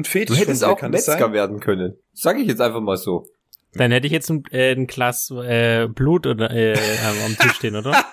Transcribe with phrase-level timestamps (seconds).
[0.00, 1.32] ein Fetisch Du hättest von dir, auch Metzger sein?
[1.32, 1.96] werden können.
[2.12, 3.26] Sag ich jetzt einfach mal so.
[3.74, 6.76] Dann hätte ich jetzt ein, äh, ein Glas äh, Blut oder, äh,
[7.24, 7.92] am Tisch stehen, oder?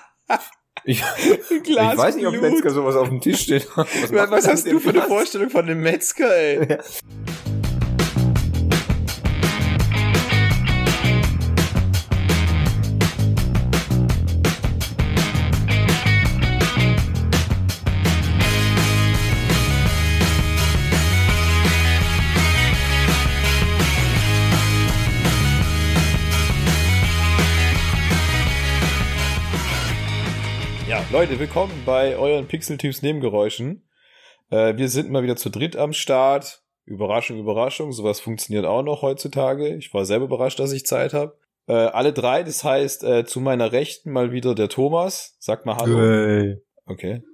[0.84, 2.50] Ich, Ein Glas ich weiß nicht, ob Blut.
[2.50, 3.66] Metzger sowas auf dem Tisch steht.
[3.76, 5.02] Was, Was, hast du dem für eine?
[5.02, 6.66] Vorstellung von einem Metzger, ey?
[6.70, 6.78] Ja,
[31.18, 33.82] Leute, willkommen bei euren Pixel-Typs Nebengeräuschen.
[34.50, 36.62] Äh, wir sind mal wieder zu dritt am Start.
[36.84, 39.74] Überraschung, Überraschung, sowas funktioniert auch noch heutzutage.
[39.74, 41.36] Ich war selber überrascht, dass ich Zeit habe.
[41.66, 45.34] Äh, alle drei, das heißt, äh, zu meiner Rechten mal wieder der Thomas.
[45.40, 45.98] Sag mal Hallo.
[45.98, 46.62] Hey.
[46.86, 47.24] Okay.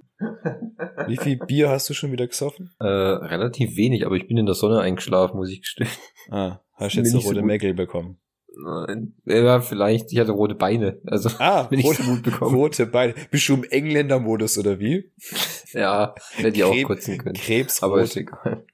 [1.06, 2.74] Wie viel Bier hast du schon wieder gesoffen?
[2.80, 5.90] Äh, relativ wenig, aber ich bin in der Sonne eingeschlafen, muss ich gestehen.
[6.30, 7.48] Ah, hast jetzt eine so rote gut.
[7.48, 8.18] Mägel bekommen.
[8.56, 9.14] Nein.
[9.24, 11.00] Ja, vielleicht, ich hatte rote Beine.
[11.06, 12.54] Also, Ah, bin ich rote, gut bekommen.
[12.54, 13.14] rote Beine.
[13.30, 15.12] Bist du im Engländer-Modus oder wie?
[15.72, 17.34] Ja, hätte ich auch Krebs- kotzen können.
[17.34, 17.90] Krebsrot.
[17.90, 18.64] Aber ist egal.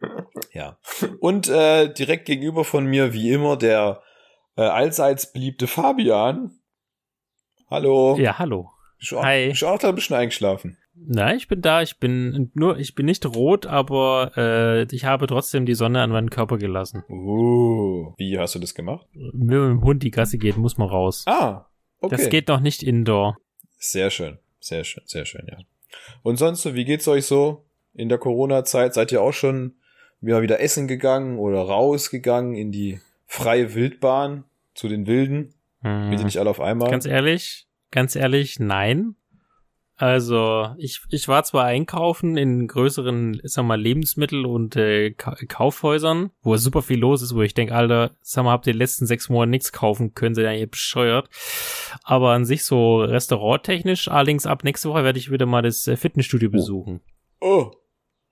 [0.52, 0.78] Ja.
[1.18, 4.02] Und äh, direkt gegenüber von mir, wie immer, der
[4.56, 6.52] äh, allseits beliebte Fabian.
[7.70, 8.16] Hallo.
[8.18, 8.70] Ja, hallo.
[8.98, 9.48] Bist du auch, Hi.
[9.48, 10.76] Bist du auch da ein bisschen eingeschlafen?
[10.96, 15.26] Na, ich bin da, ich bin nur, ich bin nicht rot, aber äh, ich habe
[15.26, 17.02] trotzdem die Sonne an meinen Körper gelassen.
[17.08, 18.12] Uh.
[18.16, 19.06] Wie hast du das gemacht?
[19.12, 21.24] Wenn man mit dem Hund die Gasse geht, muss man raus.
[21.26, 21.66] Ah,
[22.00, 22.16] okay.
[22.16, 23.36] Das geht noch nicht indoor.
[23.76, 24.38] Sehr schön.
[24.60, 25.58] Sehr schön, sehr schön, ja.
[26.22, 28.94] Und sonst so, wie geht's euch so in der Corona-Zeit?
[28.94, 29.74] Seid ihr auch schon
[30.22, 35.52] wieder, wieder essen gegangen oder rausgegangen in die freie Wildbahn zu den Wilden?
[35.82, 36.08] Hm.
[36.10, 36.90] Bitte nicht alle auf einmal.
[36.90, 39.16] Ganz ehrlich, ganz ehrlich, nein.
[39.96, 46.30] Also, ich, ich war zwar einkaufen in größeren, sag mal, Lebensmittel- und äh, Ka Kaufhäusern,
[46.42, 49.06] wo super viel los ist, wo ich denke, Alter, sag mal, habt ihr die letzten
[49.06, 51.28] sechs Monate nichts kaufen können, seid ihr bescheuert.
[52.02, 55.96] Aber an sich so restauranttechnisch, allerdings ab nächste Woche werde ich wieder mal das äh,
[55.96, 57.00] Fitnessstudio besuchen.
[57.40, 57.70] Oh.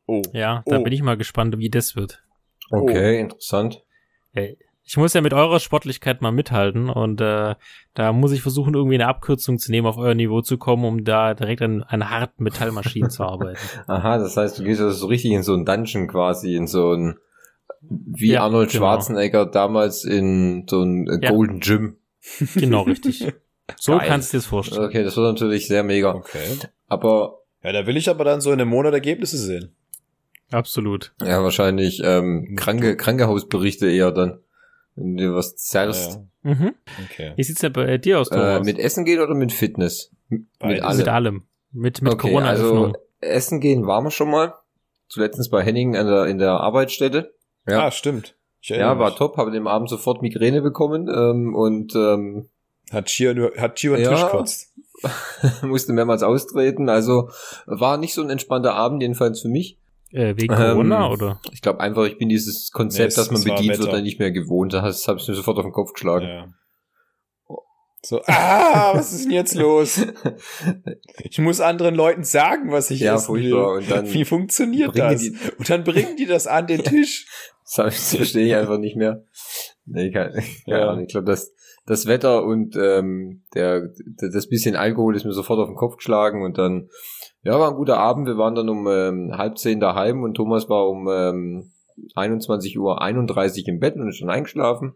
[0.09, 0.22] Oh.
[0.32, 0.82] Ja, da Oh.
[0.82, 2.25] bin ich mal gespannt, wie das wird.
[2.72, 3.84] Okay, interessant.
[4.32, 4.56] Äh,
[4.92, 7.54] Ich muss ja mit eurer Sportlichkeit mal mithalten und äh,
[7.94, 11.03] da muss ich versuchen, irgendwie eine Abkürzung zu nehmen, auf euer Niveau zu kommen, um
[11.03, 13.56] da direkt an, an harten Metallmaschinen zu arbeiten.
[13.86, 16.92] Aha, das heißt, du gehst also so richtig in so einen Dungeon quasi, in so
[16.92, 17.16] ein,
[17.80, 18.82] wie Ja, Arnold genau.
[18.82, 21.30] Schwarzenegger damals in so ein äh, Ja.
[21.30, 21.97] Golden Gym.
[22.54, 23.32] Genau, richtig.
[23.80, 24.06] So Geil.
[24.06, 24.84] kannst du dir das vorstellen.
[24.84, 26.12] Okay, das wird natürlich sehr mega.
[26.14, 26.59] Okay.
[26.88, 29.74] Aber Ja, da will ich aber dann so in einem Monat Ergebnisse sehen.
[30.50, 31.14] Absolut.
[31.22, 34.41] ja, wahrscheinlich ähm, kranke, Krankenhausberichte eher dann,
[34.97, 36.14] wenn du was zerrst.
[36.44, 36.75] Ja, Mhm.
[37.04, 37.32] okay.
[37.36, 38.64] Wie sieht's denn bei dir aus, Äh, Thomas?
[38.66, 40.10] mit Essen gehen oder mit Fitness?
[40.28, 40.97] Mit allem.
[40.98, 41.42] Mit allem.
[41.72, 42.84] Mit, mit okay, Corona-Öffnung.
[42.86, 44.54] also Essen gehen waren wir schon mal.
[45.08, 47.34] Zuletzt bei Henning an der, in der Arbeitsstätte.
[47.69, 48.34] Ja, Ah, stimmt.
[48.62, 49.19] Ja war mich.
[49.19, 52.48] top, habe dem Abend sofort Migräne bekommen ähm, und ähm,
[52.91, 54.10] Hat Chio, nur- hat Chio Ja.
[54.10, 54.72] Tisch gekotzt.
[55.62, 56.88] musste mehrmals austreten.
[56.88, 57.30] Also
[57.66, 59.78] war nicht so ein entspannter Abend, jedenfalls für mich.
[60.12, 61.40] Äh, wegen ähm, Corona, oder?
[61.52, 64.18] Ich glaube einfach, ich bin dieses Nee, Konzept, es- dass man bedient wird, dann nicht
[64.18, 64.72] mehr gewohnt.
[64.72, 66.26] Das habe ich mir sofort auf den Kopf geschlagen.
[66.26, 66.48] Ja.
[68.04, 70.04] So, ah, was ist denn jetzt los?
[71.24, 73.54] Ich muss anderen Leuten sagen, was ich Ja, essen will.
[73.54, 75.22] Und dann Wie funktioniert bringen das?
[75.22, 77.26] die- Und dann bringen die das an den Tisch.
[77.76, 79.24] Das, verstehe ich einfach nicht mehr.
[79.86, 80.88] Nee, keine, keine Ja.
[80.90, 81.04] Ahnung.
[81.04, 81.54] Ich glaube, das,
[81.86, 83.88] das Wetter und ähm, der,
[84.32, 86.90] das bisschen Alkohol ist mir sofort auf den Kopf geschlagen und dann,
[87.42, 88.26] ja, war ein guter Abend.
[88.26, 91.72] Wir waren dann um ähm, halb zehn daheim und Thomas war um ähm,
[92.14, 94.94] 21 Uhr 31 im Bett und ist schon eingeschlafen.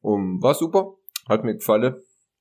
[0.00, 0.94] Um, war super,
[1.28, 1.96] hat mir gefallen.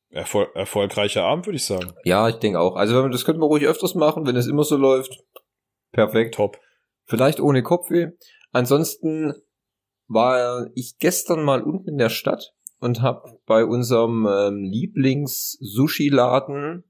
[0.09, 1.93] Erfol erfolgreicher Abend, würde ich sagen.
[2.03, 2.75] Ja, ich denke auch.
[2.75, 5.23] Also das könnte man ruhig öfters machen, wenn es immer so läuft.
[5.91, 6.35] Perfekt.
[6.35, 6.59] Top.
[7.05, 8.09] Vielleicht ohne Kopfweh.
[8.51, 9.33] Ansonsten
[10.07, 16.83] war ich gestern mal unten in der Stadt und habe bei unserem ähm, Lieblings-Sushi-Laden,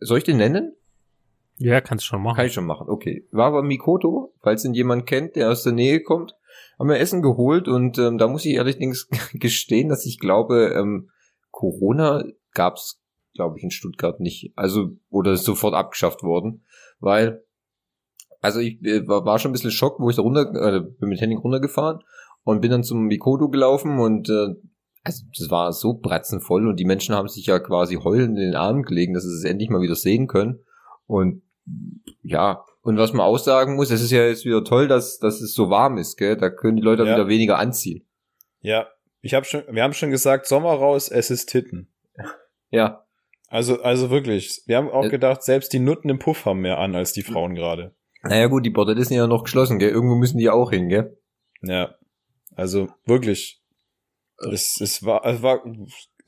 [0.00, 0.76] soll ich den nennen?
[1.62, 2.36] Ja, kannst schon machen.
[2.36, 3.28] Kann ich schon machen, okay.
[3.32, 6.34] War bei Mikoto, falls ihn jemand kennt, der aus der Nähe kommt,
[6.78, 11.10] haben wir Essen geholt und ähm, da muss ich allerdings gestehen, dass ich glaube, ähm,
[11.50, 12.24] Corona
[12.54, 13.02] gab's,
[13.34, 14.54] glaube ich, in Stuttgart nicht.
[14.56, 16.64] Also, oder ist sofort abgeschafft worden,
[16.98, 17.44] weil,
[18.40, 21.20] also ich äh, war, schon ein bisschen schockt, wo ich da runter, äh, bin mit
[21.20, 22.00] Henning runtergefahren
[22.42, 24.54] und bin dann zum Mikoto gelaufen und äh,
[25.04, 28.56] also das war so bratzenvoll und die Menschen haben sich ja quasi heulend in den
[28.56, 30.60] Armen gelegen, dass sie es endlich mal wieder sehen können.
[31.06, 31.42] Und
[32.22, 35.40] ja, und was man auch sagen muss, es ist ja jetzt wieder toll, dass, dass
[35.40, 36.36] es so warm ist, gell?
[36.36, 37.14] Da können die Leute Ja.
[37.14, 38.06] wieder weniger anziehen.
[38.60, 38.88] Ja,
[39.20, 41.92] ich habe schon, wir haben schon gesagt, Sommer raus, es ist Titten.
[42.70, 43.04] Ja,
[43.48, 44.62] Also, also wirklich.
[44.66, 45.08] Wir haben auch Äh.
[45.10, 47.94] gedacht, selbst die Nutten im Puff haben mehr an als die Frauen gerade.
[48.22, 49.90] Naja gut, die Bordelle sind ja noch geschlossen, gell?
[49.90, 51.18] Irgendwo müssen die auch hin, gell?
[51.62, 51.96] Ja.
[52.54, 53.60] Also wirklich.
[54.50, 55.62] Es, es, war, es war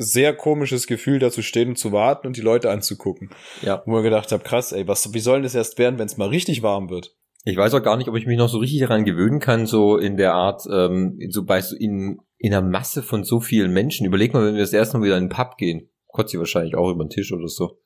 [0.02, 3.30] sehr komisches Gefühl, da zu stehen und zu warten und die Leute anzugucken.
[3.62, 3.82] Ja.
[3.86, 6.28] Wo man gedacht habe, krass, ey, was, wie soll das erst werden, wenn es mal
[6.28, 7.16] richtig warm wird?
[7.44, 9.96] Ich weiß auch gar nicht, ob ich mich noch so richtig daran gewöhnen kann, so
[9.96, 14.06] in der Art, ähm, so bei so in, in einer Masse von so vielen Menschen.
[14.06, 15.88] Überleg mal, wenn wir das erste Mal wieder in den Pub gehen.
[16.06, 17.78] Kotzt sie wahrscheinlich auch über den Tisch oder so.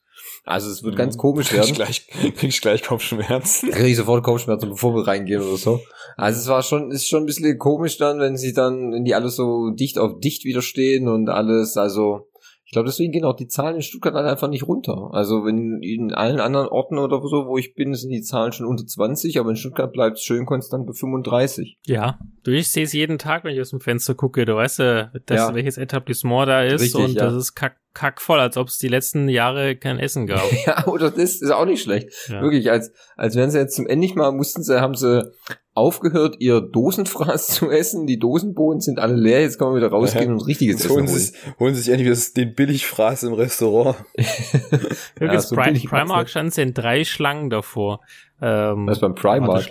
[0.46, 1.74] Also es wird ganz komisch Krieg ich werden.
[1.74, 3.70] gleich, krieg ich gleich Kopfschmerzen.
[3.72, 5.80] Krieg ich sofort Kopfschmerzen, bevor wir reingehen oder so.
[6.16, 9.14] Also es war schon, ist schon ein bisschen komisch dann, wenn sie dann, wenn die
[9.14, 12.28] alle so dicht auf dicht wieder stehen und alles, also
[12.64, 15.10] ich glaube, deswegen gehen auch die Zahlen in Stuttgart halt einfach nicht runter.
[15.12, 18.66] Also wenn in allen anderen Orten oder so, wo ich bin, sind die Zahlen schon
[18.66, 21.78] unter 20, aber in Stuttgart bleibt es schön konstant bei 35.
[21.86, 24.44] Ja, du, ich sehe es jeden Tag, wenn ich aus dem Fenster gucke.
[24.44, 25.54] Du weißt ja, dass, Ja.
[25.54, 27.26] welches Etablissement da ist Richtig, und ja.
[27.26, 30.42] das ist kack, kackvoll, als ob es die letzten Jahre kein Essen gab.
[30.66, 32.10] Ja, oder das ist auch nicht schlecht.
[32.28, 32.42] Ja.
[32.42, 35.32] Wirklich, als, als wären sie jetzt zum endlich mal, mussten sie, haben sie
[35.74, 38.06] aufgehört, ihr Dosenfraß zu essen.
[38.06, 39.40] Die Dosenbohnen sind alle leer.
[39.40, 40.32] Jetzt kann man wieder rausgehen Ja.
[40.32, 41.18] und richtiges Essen holen holen.
[41.18, 43.96] sich, holen sich endlich das, den Billigfraß im Restaurant.
[45.20, 46.30] Übrigens, so Pri Primark nicht.
[46.30, 48.00] stand in drei Schlangen davor.
[48.40, 49.68] Ähm, Was beim Primark?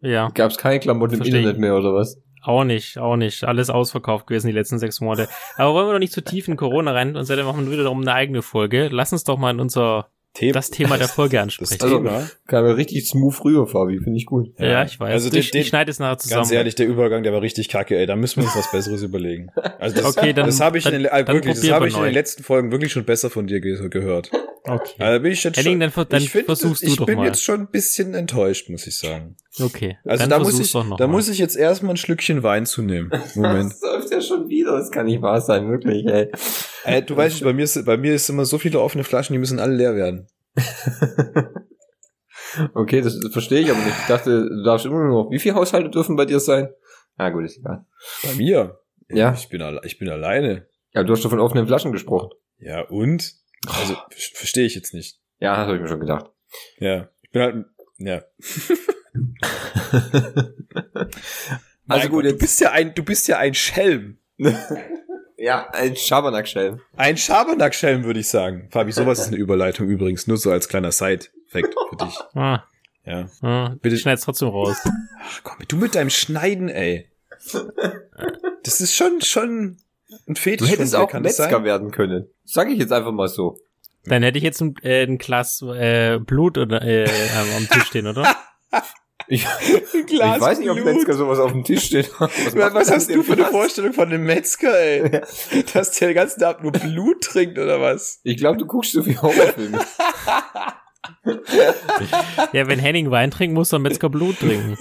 [0.00, 1.22] Ja, Gab es keine Klamotten im.
[1.22, 2.20] Internet mehr oder was?
[2.42, 3.44] Auch nicht, auch nicht.
[3.44, 5.28] Alles ausverkauft gewesen die letzten sechs Monate.
[5.56, 7.82] Aber wollen wir doch nicht zu tief in Corona rein und seitdem machen wir wieder
[7.84, 8.88] darum eine eigene Folge.
[8.90, 10.52] Lass uns doch mal in unser Thema.
[10.52, 11.78] das Thema der Folge Das ansprechen.
[11.82, 12.28] Also, Thema.
[12.46, 13.98] Kam ja richtig smooth rüber, Fabi.
[13.98, 14.48] Finde ich gut.
[14.58, 15.12] ja, ich weiß.
[15.12, 16.40] Also Also, ich, den- ich schneide es nachher zusammen.
[16.42, 18.06] Ganz ehrlich, der Übergang, der war richtig kacke, ey.
[18.06, 19.50] Da müssen wir uns was Besseres überlegen.
[19.80, 21.98] Also das, Okay, dann- das habe ich, in den, dann wirklich, das wir ich in
[22.00, 22.04] neu.
[22.06, 24.30] den letzten Folgen wirklich schon besser von dir ge gehört.
[24.64, 24.94] Okay.
[24.98, 27.16] Also bin ich jetzt Henning, schon, dann, dann ich find, versuchst du ich doch bin
[27.16, 27.26] mal.
[27.26, 29.34] jetzt schon ein bisschen enttäuscht, muss ich sagen.
[29.60, 29.98] Okay.
[30.04, 31.12] Also dann da muss ich, doch noch da mal.
[31.12, 33.10] muss ich jetzt erstmal ein Schlückchen Wein zu nehmen.
[33.34, 33.72] Moment.
[33.72, 34.72] Das läuft ja schon wieder.
[34.78, 36.30] Das kann nicht wahr sein, wirklich, ey.
[36.84, 39.38] Äh, du weißt, bei mir ist, bei mir ist immer so viele offene Flaschen, die
[39.38, 40.26] müssen alle leer werden.
[42.74, 43.96] Okay, das, das verstehe ich aber nicht.
[44.00, 45.30] Ich dachte, du darfst immer nur noch.
[45.30, 46.70] Wie viele Haushalte dürfen bei dir sein?
[47.16, 47.84] Ah, gut, ist egal.
[48.24, 48.80] Bei mir?
[49.08, 49.34] Ja.
[49.34, 50.66] Ich bin, alle, ich bin alleine.
[50.94, 52.30] Ja, du hast doch von offenen Flaschen gesprochen.
[52.58, 53.34] Ja, und?
[53.66, 55.20] Also, ver- verstehe ich jetzt nicht.
[55.40, 56.30] Ja, das habe ich mir schon gedacht.
[56.78, 57.10] Ja.
[57.22, 57.64] Ich bin halt,
[57.98, 58.22] ja.
[61.90, 64.18] Also gut, Gott, du bist ja ein, du bist ja ein Schelm.
[65.40, 66.80] Ja, ein Schabernack-Schelm.
[66.96, 68.66] Ein Schabernack-Schelm, würde ich sagen.
[68.72, 72.18] Fabi, sowas ist eine Überleitung übrigens, nur so als kleiner Side-Fact für dich.
[72.34, 72.64] Ah,
[73.04, 73.28] Ja.
[73.42, 73.98] ah, Bitte.
[73.98, 74.76] Schneid's trotzdem raus.
[74.84, 77.08] Ach komm, du mit deinem Schneiden, ey.
[78.64, 79.76] Das ist schon, schon
[80.26, 81.62] ein Fetisch Du hättest auch Metzger sein?
[81.64, 82.26] werden können.
[82.44, 83.60] Sag ich jetzt einfach mal so.
[84.06, 87.04] Dann hätte ich jetzt ein, äh, ein Glas äh, Blut oder, äh,
[87.38, 88.34] am am Tisch stehen, oder?
[89.28, 90.82] Ich, Ein Glas ich weiß nicht, ob.
[90.84, 92.10] Metzger sowas auf dem Tisch steht.
[92.18, 93.44] Was, Was, was hast du für eine?
[93.46, 95.20] Vorstellung von einem Metzger, ey?
[95.72, 98.20] Dass der den ganzen Tag nur Blut trinkt, oder was?
[98.24, 99.80] Ich glaube, du guckst so viel Horrorfilme.
[102.52, 104.76] Ja, wenn Henning Wein trinken muss, dann Metzger Blut trinken.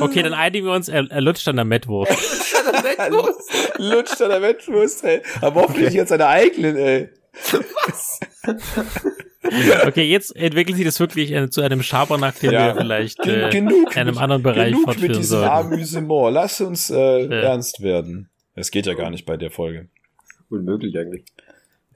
[0.00, 2.12] Okay, dann einigen wir uns, er, er lutscht an der Mettwurst.
[3.78, 5.22] Lutscht an der Mettwurst, ey.
[5.40, 7.08] Aber hoffentlich jetzt seine eigenen, ey.
[9.86, 12.74] Okay, jetzt entwickelt sich das wirklich äh, zu einem Schabernack, den Ja.
[12.74, 15.48] wir vielleicht äh, genug in einem mit- anderen Bereich Genug mit diesem sollten.
[15.48, 16.32] Amüsement.
[16.34, 18.28] Lass uns äh, ernst werden.
[18.54, 19.88] Es geht ja gar nicht bei der Folge.
[20.50, 21.24] Unmöglich eigentlich.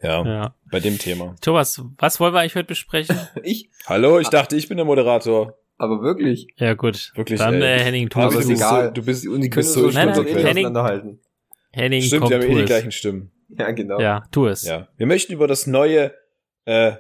[0.03, 0.55] Ja, Ja.
[0.71, 1.35] bei dem Thema.
[1.41, 3.17] Thomas, was wollen wir eigentlich heute besprechen?
[3.43, 3.69] Ich?
[3.87, 5.57] Hallo, ich dachte, ich bin der Moderator.
[5.79, 6.47] Aber wirklich.
[6.59, 7.11] Ja, gut.
[7.17, 7.63] Wirklich, Dann ey.
[7.63, 8.87] äh, Henning, tu Aber ist egal.
[8.87, 11.21] so- du bist- und die können bist so so Nein, nein, Henning- auseinanderhalten.
[11.73, 13.33] Henning, Stimmt, komm, wir haben eh die gleichen Stimmen.
[13.49, 13.99] Ja, genau.
[14.01, 14.63] Ja, tu es.
[14.65, 14.89] Ja.
[14.97, 16.13] Wir möchten über das neue,
[16.67, 16.93] äh,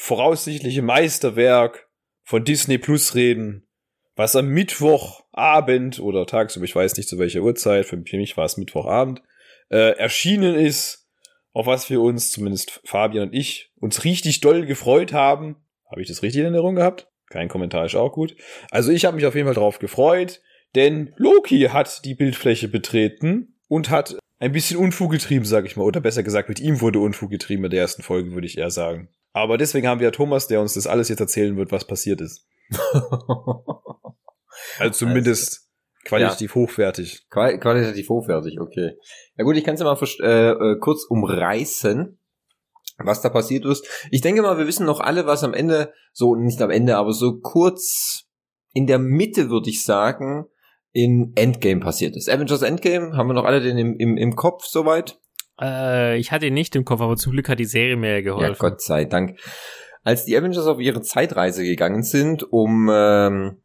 [0.00, 1.86] voraussichtliche Meisterwerk
[2.24, 3.68] von Disney Plus reden,
[4.16, 8.56] was am Mittwochabend oder tagsüber, ich weiß nicht zu welcher Uhrzeit, für mich war es
[8.56, 9.20] Mittwochabend,
[9.68, 11.06] äh, erschienen ist,
[11.52, 15.56] auf was wir uns, zumindest Fabian und ich, uns richtig doll gefreut haben.
[15.90, 17.08] Habe ich das richtig in Erinnerung gehabt?
[17.28, 18.34] Kein Kommentar ist auch gut.
[18.70, 20.40] Also ich habe mich auf jeden Fall drauf gefreut,
[20.74, 25.84] denn Loki hat die Bildfläche betreten und hat ein bisschen Unfug getrieben, sag ich mal.
[25.84, 28.70] Oder besser gesagt, mit ihm wurde Unfug getrieben in der ersten Folge, würde ich eher
[28.70, 29.10] sagen.
[29.32, 32.20] Aber deswegen haben wir ja Thomas, der uns das alles jetzt erzählen wird, was passiert
[32.20, 32.46] ist.
[34.78, 35.68] Also zumindest
[36.04, 37.26] qualitativ hochwertig.
[37.30, 38.96] Qual qualitativ hochwertig, okay.
[39.36, 42.18] Ja gut, ich kann es ja mal äh, äh, kurz umreißen,
[42.98, 43.86] was da passiert ist.
[44.10, 47.12] Ich denke mal, wir wissen noch alle, was am Ende, so nicht am Ende, aber
[47.12, 48.24] so kurz
[48.72, 50.46] in der Mitte, würde ich sagen,
[50.92, 52.28] in Endgame passiert ist.
[52.28, 55.19] Avengers Endgame, haben wir noch alle den im, im, im Kopf soweit?
[55.60, 58.20] Äh, ich hatte ihn nicht im Kopf, aber zum Glück hat die Serie mir Ja,
[58.20, 58.58] geholfen.
[58.58, 59.38] Gott sei Dank.
[60.02, 63.62] Als die Avengers auf ihre Zeitreise gegangen sind, um ähm,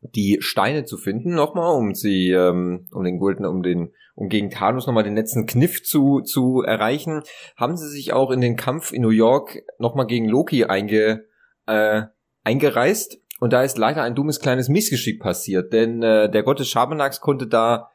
[0.00, 4.50] die Steine zu finden, nochmal, um sie, ähm, um den Golden, um den, um gegen
[4.50, 7.22] Thanos nochmal den letzten Kniff zu, zu erreichen,
[7.56, 11.24] haben sie sich auch in den Kampf in New York nochmal gegen Loki einge,
[11.66, 12.02] äh,
[12.42, 16.68] eingereist und da ist leider ein dummes kleines Missgeschick passiert, denn äh, der Gott des
[16.68, 17.90] Schabernacks konnte da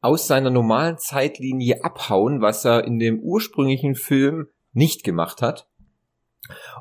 [0.00, 5.66] aus seiner normalen Zeitlinie abhauen, was er in dem ursprünglichen Film nicht gemacht hat.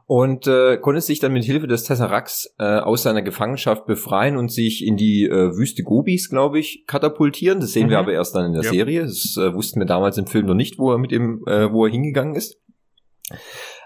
[0.08, 4.52] Und äh, konnte sich dann mit Hilfe des Tesseracts äh, aus seiner Gefangenschaft befreien und
[4.52, 7.60] sich in die äh, Wüste Gobis, glaube ich, katapultieren.
[7.60, 7.92] Das sehen mhm.
[7.92, 8.70] wir aber erst dann in der ja.
[8.72, 9.02] Serie.
[9.04, 11.86] Das äh, wussten wir damals im Film noch nicht, wo er mit dem, äh, wo
[11.86, 12.60] er hingegangen ist.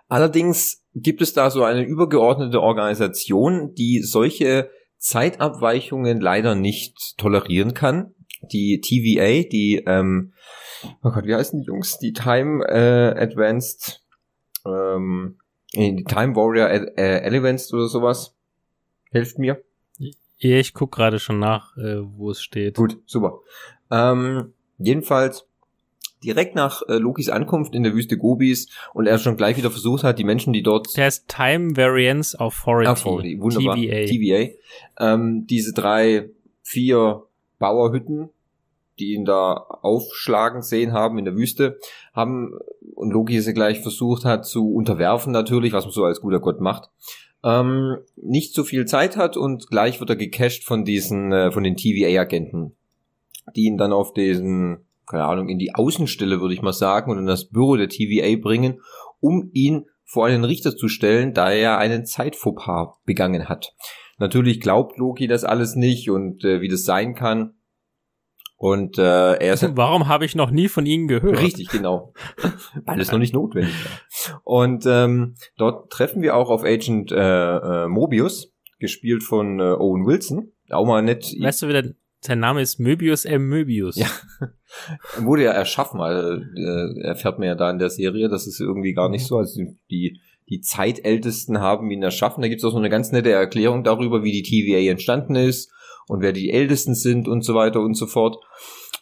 [0.07, 8.13] Allerdings gibt es da so eine übergeordnete Organisation, die solche Zeitabweichungen leider nicht tolerieren kann.
[8.51, 10.33] Die TVA, die, ähm,
[11.03, 11.99] oh Gott, wie heißen die Jungs?
[11.99, 14.03] Die Time äh, Advanced,
[14.65, 15.37] ähm,
[15.73, 18.35] die Time Warrior äh, Advanced oder sowas.
[19.11, 19.63] Helft mir.
[20.37, 22.75] Ja, ich guck gerade schon nach, äh, wo es steht.
[22.75, 23.39] Gut, super.
[23.89, 25.47] Ähm, jedenfalls
[26.23, 30.03] direkt nach äh, Lokis Ankunft in der Wüste Gobis und er schon gleich wieder versucht
[30.03, 30.95] hat, die Menschen, die dort...
[30.97, 32.89] Der ist Time Variance Authority.
[32.89, 33.75] Authority, wunderbar.
[33.75, 34.05] TVA.
[34.05, 34.53] TVA.
[34.99, 36.29] Ähm, diese drei,
[36.61, 37.23] vier
[37.63, 38.29] Bauerhütten,
[38.99, 41.79] die ihn da aufschlagen sehen haben in der Wüste,
[42.13, 42.59] haben,
[42.93, 46.59] und Loki sie gleich versucht hat zu unterwerfen natürlich, was man so als guter Gott
[46.59, 46.89] macht,
[47.41, 51.63] ähm, nicht so viel Zeit hat und gleich wird er gecasht von diesen, äh, von
[51.63, 52.75] den TVA-Agenten,
[53.55, 57.17] die ihn dann auf diesen keine Ahnung, in die Außenstelle, würde ich mal sagen, und
[57.17, 58.81] in das Büro der TVA bringen,
[59.19, 63.73] um ihn vor einen Richter zu stellen, da er einen Zeitfauxpas begangen hat.
[64.23, 67.55] Natürlich glaubt Loki das alles nicht und äh, wie das sein kann.
[68.55, 69.69] Und äh, er ist.
[69.75, 71.41] Warum habe ich noch nie von Ihnen gehört?
[71.41, 72.13] Richtig, genau.
[72.85, 73.75] Weil es noch nicht notwendig.
[74.45, 80.05] Und ähm, dort treffen wir auch auf Agent äh, äh, Mobius, gespielt von äh, Owen
[80.05, 80.53] Wilson.
[80.69, 81.35] Auch mal nett.
[81.37, 83.49] Weißt du, wie der, sein Name ist Möbius M.
[83.49, 83.97] Möbius.
[83.97, 84.07] Ja.
[85.17, 88.29] Wurde ja erschaffen, also, äh, erfährt man ja da in der Serie.
[88.29, 89.35] Das ist irgendwie gar nicht so.
[89.35, 89.61] Also
[89.91, 92.41] die, die Zeitältesten haben ihn erschaffen.
[92.41, 95.71] Da gibt es auch so eine ganz nette Erklärung darüber, wie die TVA entstanden ist
[96.07, 98.37] und wer die Ältesten sind und so weiter und so fort.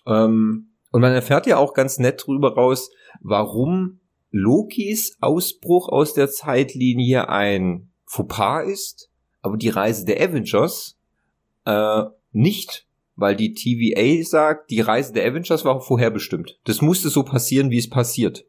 [0.06, 4.00] Ähm, und man erfährt ja auch ganz nett drüber raus, warum
[4.32, 9.10] Lokis Ausbruch aus der Zeitlinie ein Fauxpas ist,
[9.42, 10.98] aber die Reise der Avengers
[11.66, 12.86] äh, nicht
[13.22, 16.60] weil die TVA sagt, die Reise der Avengers war vorherbestimmt.
[16.66, 18.46] Das musste so passieren, wie es passiert.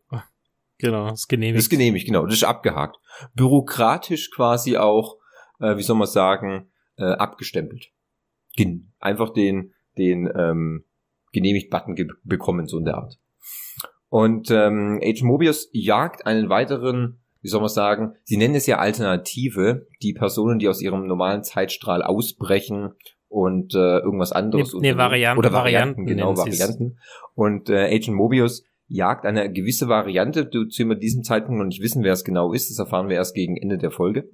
[0.82, 1.58] Genau, das ist genehmigt.
[1.58, 2.96] Das ist genehmigt, genau, das ist abgehakt.
[3.34, 5.16] Bürokratisch quasi auch,
[5.60, 7.92] äh, wie soll man sagen, äh, abgestempelt.
[8.56, 10.84] Gen einfach den, den ähm,
[11.32, 13.20] Genehmigt-Button bekommen, so in der Art.
[14.08, 18.78] Und ähm, Age Mobius jagt einen weiteren, wie soll man sagen, sie nennen es ja
[18.78, 22.94] Alternative, die Personen, die aus ihrem normalen Zeitstrahl ausbrechen
[23.28, 24.74] und äh, irgendwas anderes.
[24.74, 26.98] Nee, nee Varianten, oder Varianten, genau, Varianten.
[27.34, 32.04] Und äh, Agent Mobius jagt eine gewisse Variante, du zu diesem Zeitpunkt noch nicht wissen,
[32.04, 34.28] wer es genau ist, das erfahren wir erst gegen Ende der Folge.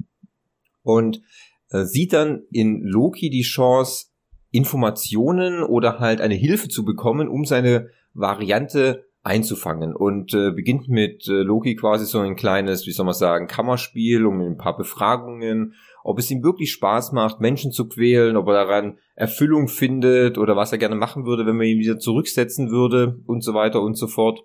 [0.82, 1.22] Und
[1.70, 4.06] äh, sieht dann in Loki die Chance,
[4.50, 11.28] Informationen oder halt eine Hilfe zu bekommen, um seine Variante einzufangen und äh, beginnt mit
[11.28, 15.74] äh, Loki quasi so ein kleines, wie soll man sagen, Kammerspiel um ein paar Befragungen
[16.08, 20.56] ob es ihm wirklich Spaß macht, Menschen zu quälen, ob er daran Erfüllung findet oder
[20.56, 23.94] was er gerne machen würde, wenn man ihn wieder zurücksetzen würde und so weiter und
[23.94, 24.40] so fort.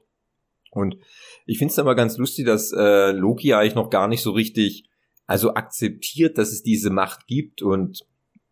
[0.72, 0.98] Und
[1.46, 4.90] ich finde es aber ganz lustig, dass äh, Loki eigentlich noch gar nicht so richtig,
[5.26, 8.06] also akzeptiert, dass es diese Macht gibt und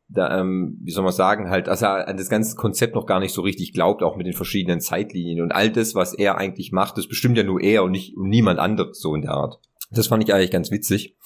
[0.08, 3.20] da, ähm, wie soll man sagen, halt, dass er an das ganze Konzept noch gar
[3.20, 6.72] nicht so richtig glaubt, auch mit den verschiedenen Zeitlinien und all das, was er eigentlich
[6.72, 9.60] macht, das bestimmt ja nur er und nicht und niemand anderes so in der Art.
[9.90, 11.18] Das fand ich eigentlich ganz witzig.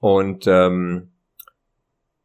[0.00, 1.12] Und ähm,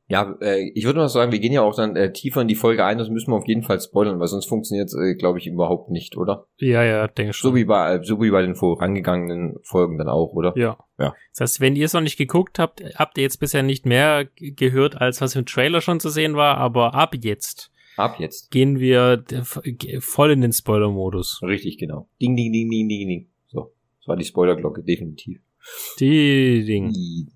[0.08, 2.56] ja, äh, ich würde noch sagen, wir gehen ja auch dann äh, tiefer in die
[2.56, 5.40] Folge ein, das müssen wir auf jeden Fall spoilern, weil sonst funktioniert es, äh, glaube
[5.40, 6.46] ich, überhaupt nicht, oder?
[6.58, 7.50] Ja, ja, denke schon.
[7.50, 10.54] So wie bei, so wie bei den vorangegangenen Folgen dann auch, oder?
[10.56, 10.78] Ja.
[11.00, 11.16] ja.
[11.32, 14.28] Das heißt, wenn ihr es noch nicht geguckt habt, habt ihr jetzt bisher nicht mehr
[14.36, 17.72] gehört, als was im Trailer schon zu sehen war, aber ab jetzt.
[17.98, 18.52] Ab jetzt.
[18.52, 19.24] Gehen wir
[20.00, 21.42] voll in den Spoiler-Modus.
[21.42, 22.10] Richtig, genau.
[22.22, 23.28] Ding, ding, ding, ding, ding, ding.
[23.48, 23.74] So.
[24.02, 25.40] Das war die Spoilerglocke, definitiv.
[26.00, 26.92] Die Ding.
[26.92, 27.28] Die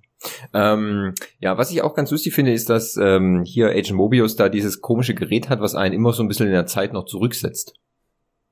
[0.54, 4.50] ähm, ja, was ich auch ganz lustig finde, ist, dass ähm, hier Agent Mobius da
[4.50, 7.76] dieses komische Gerät hat, was einen immer so ein bisschen in der Zeit noch zurücksetzt.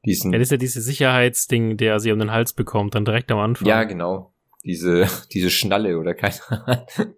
[0.05, 3.31] Diesen ja, das ist ja dieses Sicherheitsding, der sie um den Hals bekommt, dann direkt
[3.31, 3.67] am Anfang.
[3.67, 4.33] Ja, genau.
[4.63, 6.35] Diese, diese Schnalle oder keine,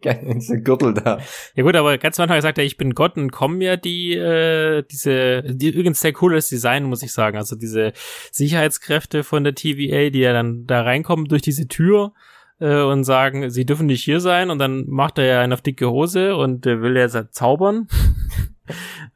[0.35, 1.19] diese Gürtel da.
[1.55, 4.13] Ja gut, aber ganz am Anfang sagt er, ich bin Gott und kommen ja die,
[4.13, 7.37] äh, diese, die, übrigens sehr cooles Design, muss ich sagen.
[7.37, 7.93] Also diese
[8.31, 12.13] Sicherheitskräfte von der TVA, die ja dann da reinkommen durch diese Tür
[12.59, 15.61] äh, und sagen, sie dürfen nicht hier sein und dann macht er ja einen auf
[15.61, 17.87] dicke Hose und äh, will er zaubern.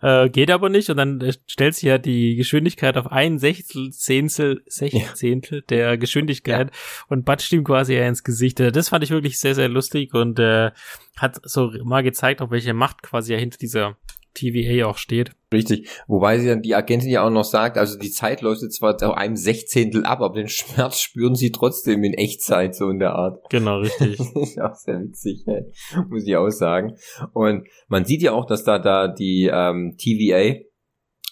[0.01, 3.91] Äh, geht aber nicht und dann äh, stellt sich ja die Geschwindigkeit auf ein Sechzehntel,
[3.91, 5.65] Zehntel, Sechzehntel ja.
[5.69, 7.05] der Geschwindigkeit ja.
[7.07, 8.59] und batscht ihm quasi ins Gesicht.
[8.59, 10.71] Äh, das fand ich wirklich sehr, sehr lustig und äh,
[11.17, 13.97] hat so mal gezeigt, auf welche Macht quasi ja hinter dieser
[14.33, 15.31] TVA auch steht.
[15.51, 15.89] Richtig.
[16.07, 18.95] Wobei sie dann die Agentin ja auch noch sagt, also die Zeit läuft jetzt zwar
[18.95, 23.13] auf einem Sechzehntel ab, aber den Schmerz spüren sie trotzdem in Echtzeit, so in der
[23.13, 23.49] Art.
[23.49, 24.19] Genau, richtig.
[24.35, 25.65] ist auch sehr witzig, ey.
[26.09, 26.97] muss ich auch sagen.
[27.33, 30.59] Und man sieht ja auch, dass da, da die ähm, TVA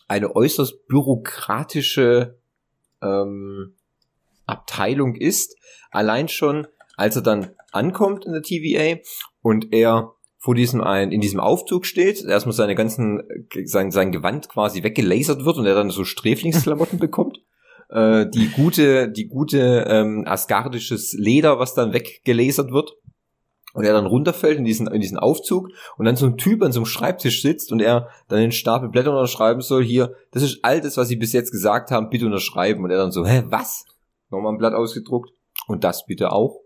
[0.08, 2.38] eine äußerst bürokratische
[3.01, 3.75] ähm,
[4.46, 5.58] Abteilung ist.
[5.89, 9.00] Allein schon, als er dann ankommt in der TVA
[9.41, 13.21] und er vor diesem ein, in diesem Aufzug steht, erstmal seine ganzen,
[13.65, 17.38] sein, sein Gewand quasi weggelasert wird und er dann so Sträflingsklamotten bekommt.
[17.89, 22.93] Äh, die gute, die gute ähm, asgardisches Leder, was dann weggelasert wird.
[23.74, 26.71] Und er dann runterfällt in diesen, in diesen Aufzug und dann so ein Typ an
[26.71, 30.60] so einem Schreibtisch sitzt und er dann den Stapel Blätter unterschreiben soll, hier, das ist
[30.63, 32.83] all das, was Sie bis jetzt gesagt haben, bitte unterschreiben.
[32.83, 33.86] Und er dann so, hä, was?
[34.31, 35.31] Nochmal ein Blatt ausgedruckt.
[35.67, 36.60] Und das bitte auch.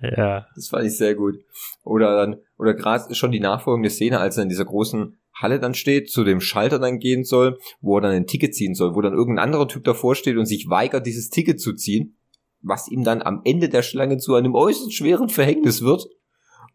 [0.00, 0.46] Ja.
[0.54, 1.36] Das fand ich sehr gut.
[1.84, 5.74] Oder dann, oder gerade schon die nachfolgende Szene, als er in dieser großen Halle dann
[5.74, 9.00] steht, zu dem Schalter dann gehen soll, wo er dann ein Ticket ziehen soll, wo
[9.00, 12.16] dann irgendein anderer Typ davor steht und sich weigert, dieses Ticket zu ziehen,
[12.62, 16.06] was ihm dann am Ende der Schlange zu einem äußerst schweren Verhängnis wird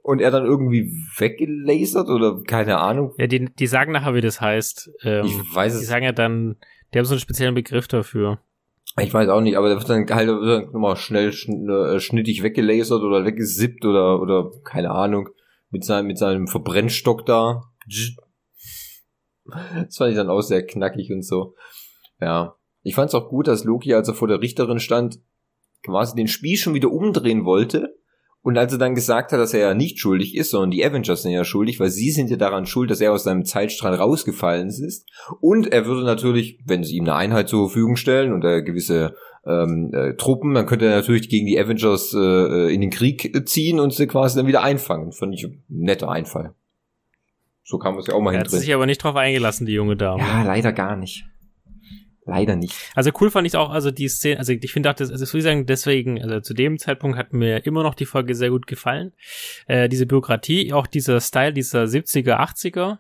[0.02, 3.14] und er dann irgendwie weggelasert oder keine Ahnung.
[3.18, 4.92] Ja, die, die sagen nachher, wie das heißt.
[5.04, 5.80] Ähm, ich weiß es.
[5.82, 6.58] Die sagen ja dann,
[6.94, 8.40] die haben so einen speziellen Begriff dafür.
[8.98, 13.02] Ich weiß auch nicht, aber der wird dann halt nochmal schnell schn äh, schnittig weggelasert
[13.02, 15.30] oder weggesippt oder, oder keine Ahnung,
[15.70, 17.64] mit seinem, mit seinem Verbrennstock da.
[19.46, 21.56] Das fand ich dann auch sehr knackig und so.
[22.22, 22.56] Ja.
[22.84, 25.20] Ich fand es auch gut, dass Loki, als er vor der Richterin stand,
[25.84, 27.95] quasi den Spiel schon wieder umdrehen wollte
[28.46, 31.24] und als er dann gesagt hat, dass er ja nicht schuldig ist, sondern die Avengers
[31.24, 34.68] sind ja schuldig, weil sie sind ja daran schuld, dass er aus seinem Zeitstrahl rausgefallen
[34.68, 35.10] ist.
[35.42, 39.16] Und er würde natürlich, wenn sie ihm eine Einheit zur Verfügung stellen und er gewisse
[39.48, 43.80] ähm, äh, Truppen, dann könnte er natürlich gegen die Avengers äh, in den Krieg ziehen
[43.80, 45.12] und sie quasi dann wieder einfangen.
[45.12, 46.54] Fand ich ein netter Einfall.
[47.64, 48.58] So man es ja auch mal er hindrehen.
[48.58, 50.22] hat sich aber nicht drauf eingelassen, die junge Dame.
[50.22, 51.26] Ja, leider gar nicht.
[52.26, 52.76] Leider nicht.
[52.96, 55.34] Also cool fand ich auch, also die Szene, also ich finde auch, das, also ich
[55.34, 58.66] würde sagen, deswegen, also zu dem Zeitpunkt hat mir immer noch die Folge sehr gut
[58.66, 59.14] gefallen.
[59.68, 62.98] Äh, diese Bürokratie, auch dieser Style dieser 70er, 80er,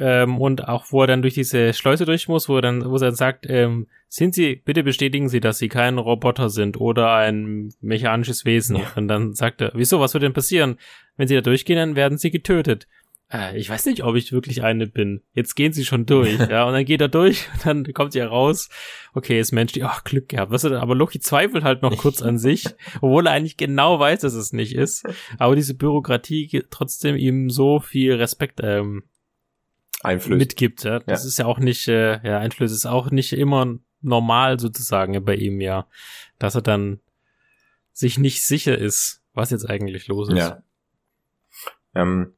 [0.00, 2.94] ähm, und auch wo er dann durch diese Schleuse durch muss, wo er dann, wo
[2.94, 7.14] er dann sagt, ähm, sind Sie, bitte bestätigen Sie, dass Sie kein Roboter sind oder
[7.14, 8.76] ein mechanisches Wesen.
[8.76, 8.92] Ja.
[8.96, 10.78] Und dann sagt er, wieso, was wird denn passieren?
[11.16, 12.88] Wenn Sie da durchgehen, dann werden Sie getötet
[13.32, 15.22] äh, ich weiß nicht, ob ich wirklich eine bin.
[15.34, 18.20] Jetzt gehen sie schon durch, ja, und dann geht er durch, und dann kommt sie
[18.20, 18.68] raus.
[19.14, 20.52] Okay, ist Mensch, die, ach, Glück gehabt.
[20.52, 22.64] Was aber Loki zweifelt halt noch kurz an sich,
[23.00, 25.04] obwohl er eigentlich genau weiß, dass es nicht ist.
[25.38, 29.04] Aber diese Bürokratie trotzdem ihm so viel Respekt ähm,
[30.02, 30.38] Einflößt.
[30.38, 30.84] mitgibt.
[30.84, 31.00] Ja?
[31.00, 31.28] Das Ja.
[31.28, 35.60] ist ja auch nicht, äh, ja, Einfluss ist auch nicht immer normal sozusagen bei ihm,
[35.60, 35.86] ja.
[36.38, 37.00] Dass er dann
[37.92, 40.38] sich nicht sicher ist, was jetzt eigentlich los ist.
[40.38, 40.62] Ja.
[41.94, 42.32] Ähm,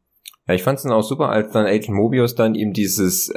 [0.48, 3.33] ja, ich fand es dann auch super, als dann Agent Mobius dann ihm dieses,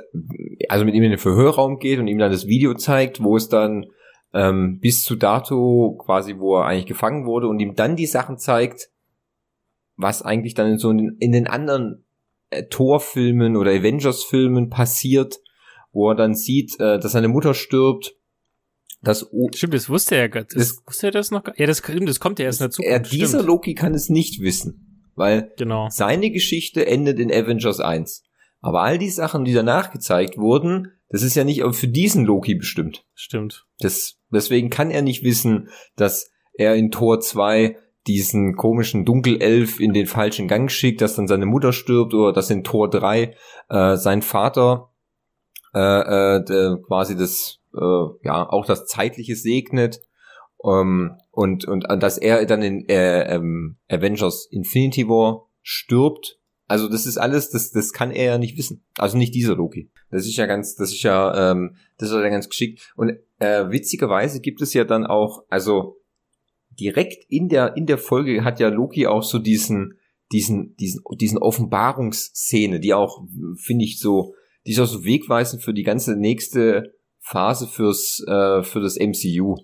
[0.70, 3.48] also mit ihm in den Verhörraum geht und ihm dann das Video zeigt, wo es
[3.50, 3.86] dann
[4.34, 8.38] ähm, bis zu dato quasi, wo er eigentlich gefangen wurde und ihm dann die Sachen
[8.38, 8.90] zeigt,
[9.98, 12.04] was eigentlich dann in so in, in den anderen
[12.50, 15.40] äh, Torfilmen oder Avengers-Filmen passiert,
[15.94, 18.16] wo er dann sieht, äh, dass seine Mutter stirbt,
[19.02, 21.44] dass o Stimmt, das wusste er, das, Das- wusste er das noch?
[21.44, 23.44] gar- Ja, das, das kommt ja erst in der er, dieser.
[23.44, 24.85] Loki kann es nicht wissen,
[25.16, 25.88] weil Genau.
[25.90, 28.24] Seine Geschichte endet in Avengers 1.
[28.62, 32.56] Aber all die Sachen, die danach gezeigt wurden, das ist ja nicht für diesen Loki
[32.56, 33.06] bestimmt.
[33.14, 33.66] Stimmt.
[33.80, 39.94] Das, deswegen kann er nicht wissen, dass er in Tor 2 diesen komischen Dunkelelf in
[39.94, 43.36] den falschen Gang schickt, dass dann seine Mutter stirbt oder dass in Tor 3
[43.70, 44.90] äh, sein Vater
[45.74, 50.02] äh, äh, quasi das äh, ja auch das zeitliche segnet
[50.64, 56.40] ähm, und und äh, dass er dann in äh, ähm, Avengers Infinity War stirbt.
[56.68, 58.84] Also das ist alles, das das kann er ja nicht wissen.
[58.98, 59.92] Also nicht dieser Loki.
[60.10, 62.92] Das ist ja ganz, das ist ja ähm, das ist ja ganz geschickt.
[62.96, 65.98] Und äh, witzigerweise gibt es ja dann auch, also
[66.80, 70.00] direkt in der in der Folge hat ja Loki auch so diesen
[70.32, 73.24] diesen diesen diesen Offenbarungsszene, die auch
[73.58, 74.34] finde ich so,
[74.66, 79.56] die ist auch so wegweisend für die ganze nächste Phase fürs äh, für das MCU.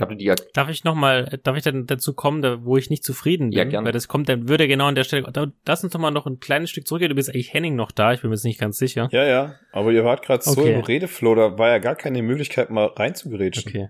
[0.00, 2.76] Habt ihr die ja Darf ich noch mal, darf ich dann dazu kommen, da, wo
[2.76, 3.58] ich nicht zufrieden bin?
[3.58, 3.86] Ja, gerne.
[3.86, 6.26] Weil das kommt, dann würde genau an der Stelle, da, lass uns doch mal noch
[6.26, 7.10] ein kleines Stück zurückgehen.
[7.10, 9.08] Du bist eigentlich Henning noch da, ich bin mir jetzt nicht ganz sicher.
[9.12, 10.74] Ja, ja, aber ihr wart gerade so Okay.
[10.74, 13.68] im Redeflow, da war ja gar keine Möglichkeit, mal reinzugerätschen.
[13.68, 13.88] Okay.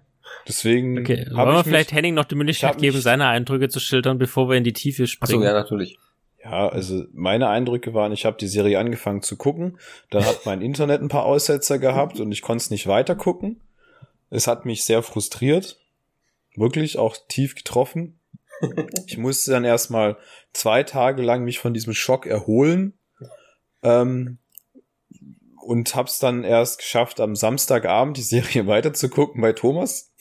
[0.48, 3.68] Deswegen Okay, wollen wir ich vielleicht mich, Henning noch die ich Möglichkeit geben, seine Eindrücke
[3.68, 5.42] zu schildern, bevor wir in die Tiefe Achso, springen?
[5.42, 5.98] ja, natürlich.
[6.42, 9.78] Ja, also meine Eindrücke waren, ich habe die Serie angefangen zu gucken,
[10.10, 13.60] dann hat mein Internet ein paar Aussetzer gehabt und ich konnte es nicht weiter gucken.
[14.28, 15.78] Es hat mich sehr frustriert,
[16.56, 18.20] wirklich auch tief getroffen.
[19.06, 20.16] Ich musste dann erstmal
[20.52, 22.96] zwei Tage lang mich von diesem Schock erholen
[23.82, 24.38] ähm,
[25.60, 30.14] und hab's dann erst geschafft, am Samstagabend die Serie weiterzugucken bei Thomas,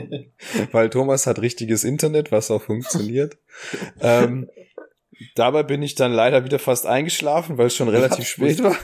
[0.72, 3.38] weil Thomas hat richtiges Internet, was auch funktioniert.
[4.00, 4.48] ähm,
[5.34, 8.76] Dabei bin ich dann leider wieder fast eingeschlafen, weil es schon relativ spät war.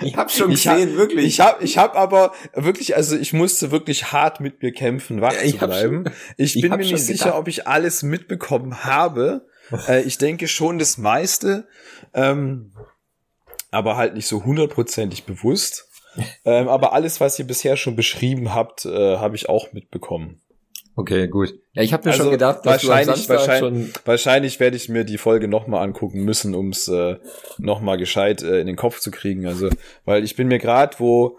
[0.00, 1.26] Ich hab schon gesehen, ich hab, wirklich.
[1.26, 5.32] Ich hab, ich hab aber wirklich, also ich musste wirklich hart mit mir kämpfen, wach
[5.32, 6.04] Ja, ich zu bleiben.
[6.04, 7.38] schon- ich ich bin mir nicht sicher, gedacht.
[7.40, 9.46] ob ich alles mitbekommen habe.
[9.88, 11.66] äh, ich denke schon das meiste,
[12.12, 12.72] ähm,
[13.70, 15.88] aber halt nicht so hundertprozentig bewusst.
[16.44, 20.40] ähm, aber alles, was ihr bisher schon beschrieben habt, äh, habe ich auch mitbekommen.
[20.96, 21.54] Okay, gut.
[21.72, 24.60] Ja, ich habe mir Also schon gedacht, dass du am wahrscheinlich- Samstag wahrscheinlich- schon Wahrscheinlich
[24.60, 27.16] werde ich mir die Folge nochmal angucken müssen, um es äh,
[27.58, 29.46] nochmal gescheit äh, in den Kopf zu kriegen.
[29.46, 29.70] Also,
[30.04, 31.38] weil ich bin mir gerade, wo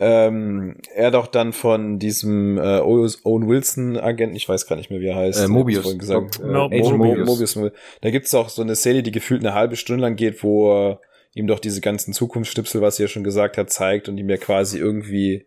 [0.00, 5.00] ähm, er doch dann von diesem äh, Owen Wilson Agenten, ich weiß gar nicht mehr,
[5.00, 5.44] wie er heißt.
[5.44, 5.98] Äh, Mobius.
[5.98, 7.54] Gesagt, äh, No, Agent Mo- Mobius.
[7.56, 7.72] Mobius.
[8.00, 11.00] Da gibt's auch so eine Szene, die gefühlt eine halbe Stunde lang geht, wo er
[11.34, 14.78] ihm doch diese ganzen Zukunftsstipsel, was er schon gesagt hat, zeigt und ihm ja quasi
[14.78, 15.46] irgendwie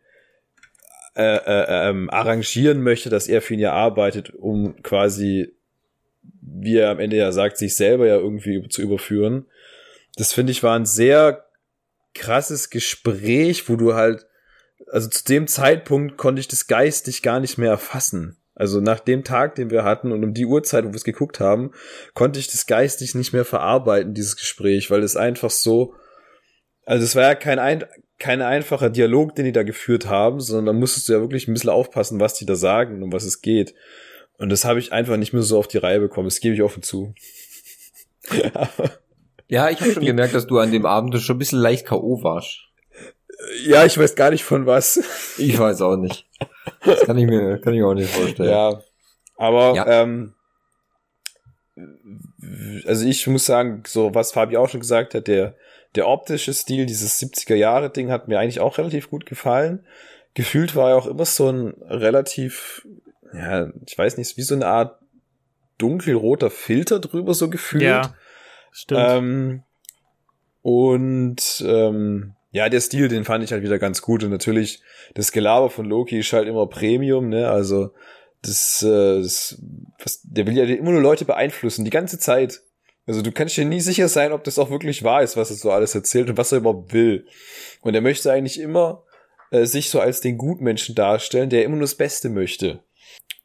[1.18, 5.56] äh, äh, ähm, arrangieren möchte, dass er für ihn ja arbeitet, um quasi,
[6.22, 9.48] wie er am Ende ja sagt, sich selber ja irgendwie zu überführen.
[10.16, 11.46] Das finde ich war ein sehr
[12.14, 14.28] krasses Gespräch, wo du halt,
[14.92, 18.38] also zu dem Zeitpunkt konnte ich das geistig gar nicht mehr erfassen.
[18.54, 21.40] Also nach dem Tag, den wir hatten und um die Uhrzeit, wo wir es geguckt
[21.40, 21.72] haben,
[22.14, 25.96] konnte ich das geistig nicht mehr verarbeiten, dieses Gespräch, weil es einfach so,
[26.86, 27.86] also es war ja kein, ein,
[28.20, 31.54] kein einfacher Dialog, den die da geführt haben, sondern da musstest du ja wirklich ein
[31.54, 33.76] bisschen aufpassen, was die da sagen und um was es geht.
[34.38, 36.62] Und das habe ich einfach nicht mehr so auf die Reihe bekommen, das gebe ich
[36.62, 37.14] offen zu.
[39.50, 42.22] Ja, ich habe schon gemerkt, dass du an dem Abend schon ein bisschen leicht K.O.
[42.22, 42.68] warst.
[43.66, 45.00] ja, ich weiß gar nicht von was.
[45.38, 46.28] Ich weiß auch nicht.
[46.84, 48.50] Das kann ich mir, kann ich mir auch nicht vorstellen.
[48.50, 48.82] Ja,
[49.38, 50.02] aber Ja.
[50.02, 50.34] ähm,
[52.86, 55.56] also ich muss sagen, so was Fabi auch schon gesagt hat, der
[55.96, 59.86] der optische Stil, dieses 70er Jahre Ding hat mir eigentlich auch relativ gut gefallen.
[60.34, 62.88] Gefühlt war er auch immer so ein relativ,
[63.34, 65.00] ja, ich weiß nicht, wie so eine Art
[65.78, 67.84] dunkelroter Filter drüber so gefühlt.
[67.84, 68.16] Ja,
[68.72, 69.02] stimmt.
[69.08, 69.64] Ähm,
[70.62, 74.24] und ähm, ja, der Stil, den fand ich halt wieder ganz gut.
[74.24, 74.82] Und natürlich,
[75.14, 77.50] das Gelaber von Loki ist halt immer Premium, ne?
[77.50, 77.94] Also,
[78.42, 79.62] das, äh, das
[80.04, 82.62] was, der will ja immer nur Leute beeinflussen, die ganze Zeit.
[83.08, 85.56] Also du kannst dir nie sicher sein, ob das auch wirklich wahr ist, was er
[85.56, 87.26] so alles erzählt und was er überhaupt will.
[87.82, 89.04] Und er möchte eigentlich immer
[89.52, 92.84] äh, sich so als den Gutmenschen darstellen, der immer nur das Beste möchte.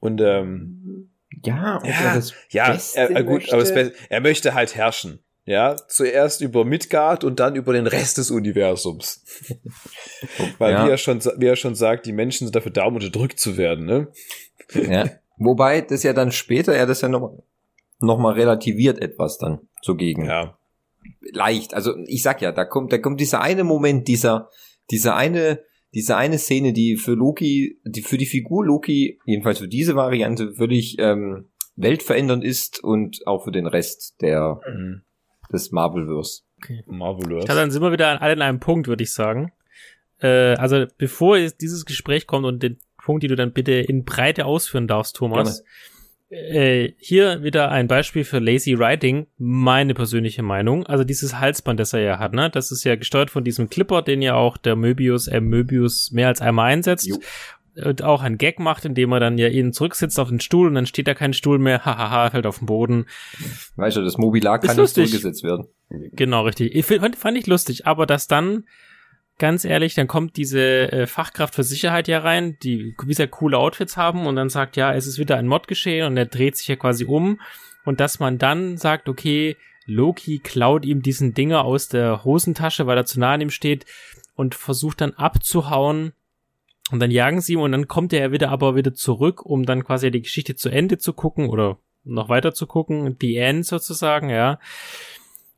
[0.00, 1.10] Und ähm,
[1.44, 3.52] Ja, Ja, er das ja, Beste er, er, gut, möchte.
[3.52, 5.20] aber das Be- er möchte halt herrschen.
[5.44, 9.24] Ja, zuerst über Midgard und dann über den Rest des Universums.
[10.58, 10.86] Weil Ja.
[10.86, 13.56] wie er schon, wie er schon sagt, die Menschen sind dafür da, um unterdrückt zu
[13.56, 14.08] werden, ne?
[14.74, 15.08] Ja.
[15.38, 17.42] Wobei das ja dann später er das ja noch,
[18.02, 20.24] noch mal relativiert etwas dann zugegen.
[20.26, 20.58] Ja.
[21.32, 21.74] Leicht.
[21.74, 24.48] Also ich sag ja, da kommt, da kommt dieser eine Moment, dieser,
[24.90, 25.60] dieser eine,
[25.94, 30.52] diese eine Szene, die für Loki, die für die Figur Loki, jedenfalls für diese Variante,
[30.54, 35.02] völlig ähm, weltverändernd ist und auch für den Rest der Mhm.
[35.52, 36.42] des Marvelverse.
[36.86, 37.44] Marvelous.
[37.48, 39.52] Ja, dann sind wir wieder an- alle in einem Punkt, würde ich sagen.
[40.20, 44.04] Äh, also bevor jetzt dieses Gespräch kommt und den Punkt, den du dann bitte in
[44.04, 45.64] Breite ausführen darfst, Thomas.
[46.32, 50.86] Äh, hier wieder ein Beispiel für Lazy Writing, meine persönliche Meinung.
[50.86, 52.48] Also dieses Halsband, das er ja hat, ne?
[52.48, 56.28] Das ist ja gesteuert von diesem Clipper, den ja auch der Möbius, äh, Möbius mehr
[56.28, 57.06] als einmal einsetzt.
[57.06, 57.18] Jo.
[57.84, 60.74] Und auch einen Gag macht, indem er dann ja ihn zurücksitzt auf den Stuhl und
[60.74, 63.04] dann steht da kein Stuhl mehr, hahaha, fällt auf den Boden.
[63.76, 65.10] Weißt du, das Mobilar kann nicht lustig.
[65.10, 65.66] zurückgesetzt werden.
[65.90, 66.74] Genau, richtig.
[66.74, 68.64] Ich fand ich lustig, aber dass dann,
[69.42, 73.58] ganz ehrlich, dann kommt diese äh, Fachkraft für Sicherheit ja rein, die wie sehr coole
[73.58, 76.56] Outfits haben und dann sagt, ja, es ist wieder ein Mod geschehen und er dreht
[76.56, 77.40] sich ja quasi um.
[77.84, 82.96] Und dass man dann sagt, okay, Loki klaut ihm diesen Dinger aus der Hosentasche, weil
[82.96, 83.84] er zu nah an ihm steht
[84.36, 86.12] und versucht dann abzuhauen.
[86.92, 89.66] Und dann jagen sie ihn und dann kommt er ja wieder aber wieder zurück, um
[89.66, 93.66] dann quasi die Geschichte zu Ende zu gucken oder noch weiter zu gucken, die End
[93.66, 94.60] sozusagen, ja.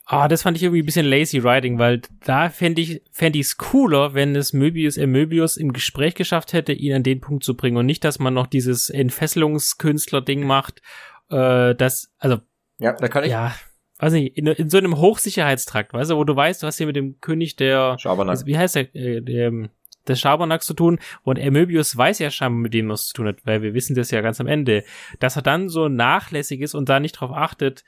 [0.07, 3.47] Ah, das fand ich irgendwie ein bisschen lazy writing, weil da fände ich fände ich
[3.47, 7.43] es cooler, wenn es Möbius äh, Möbius im Gespräch geschafft hätte, ihn an den Punkt
[7.43, 10.83] zu bringen und nicht, dass man noch dieses Entfesselungskünstler-Ding macht,
[11.31, 12.39] äh, das, also,
[12.79, 13.31] Ja, da kann ich.
[13.31, 13.55] ja,
[13.99, 16.87] weiß nicht, in, in so einem Hochsicherheitstrakt, weißt du, wo du weißt, du hast hier
[16.87, 18.45] mit dem König der, Schabernack.
[18.45, 19.71] wie heißt der, äh, der
[20.07, 23.39] des Schabernacks zu tun und Möbius weiß ja scheinbar, mit dem was zu tun hat,
[23.45, 24.85] weil wir wissen das ja ganz am Ende,
[25.19, 27.85] dass er dann so nachlässig ist und da nicht drauf achtet,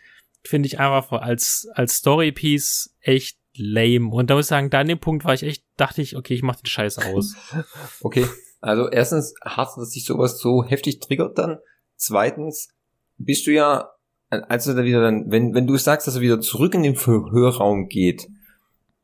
[0.48, 4.08] finde ich einfach als, als Story-Piece echt lame.
[4.10, 6.34] Und da muss ich sagen, da an dem Punkt war ich echt, dachte ich, okay,
[6.34, 7.34] ich mach den Scheiß aus.
[8.00, 8.26] Okay,
[8.60, 11.58] also erstens hart, dass sich sowas so heftig triggert dann.
[11.96, 12.68] Zweitens
[13.16, 13.90] bist du ja,
[14.28, 16.96] als du da wieder dann, wenn, wenn du sagst, dass er wieder zurück in den
[16.96, 18.28] Verhörraum geht,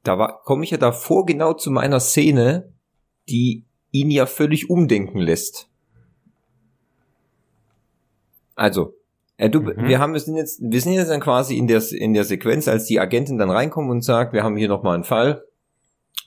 [0.03, 2.73] da komme ich ja davor genau zu meiner Szene,
[3.29, 5.69] die ihn ja völlig umdenken lässt.
[8.55, 8.95] Also,
[9.43, 9.89] äh, du, mhm.
[9.89, 12.69] wir haben, wir sind jetzt, wir sind jetzt dann quasi in der, in der Sequenz,
[12.69, 15.45] als die Agentin dann reinkommt und sagt, wir haben hier nochmal einen Fall.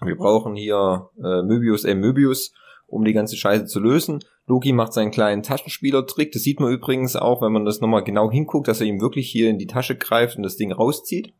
[0.01, 2.01] Wir brauchen hier äh, Möbius M.
[2.01, 2.51] Möbius,
[2.87, 4.19] um die ganze Scheiße zu lösen.
[4.47, 6.33] Loki macht seinen kleinen Taschenspielertrick.
[6.33, 9.31] Das sieht man übrigens auch, wenn man das nochmal genau hinguckt, dass er ihm wirklich
[9.31, 11.33] hier in die Tasche greift und das Ding rauszieht.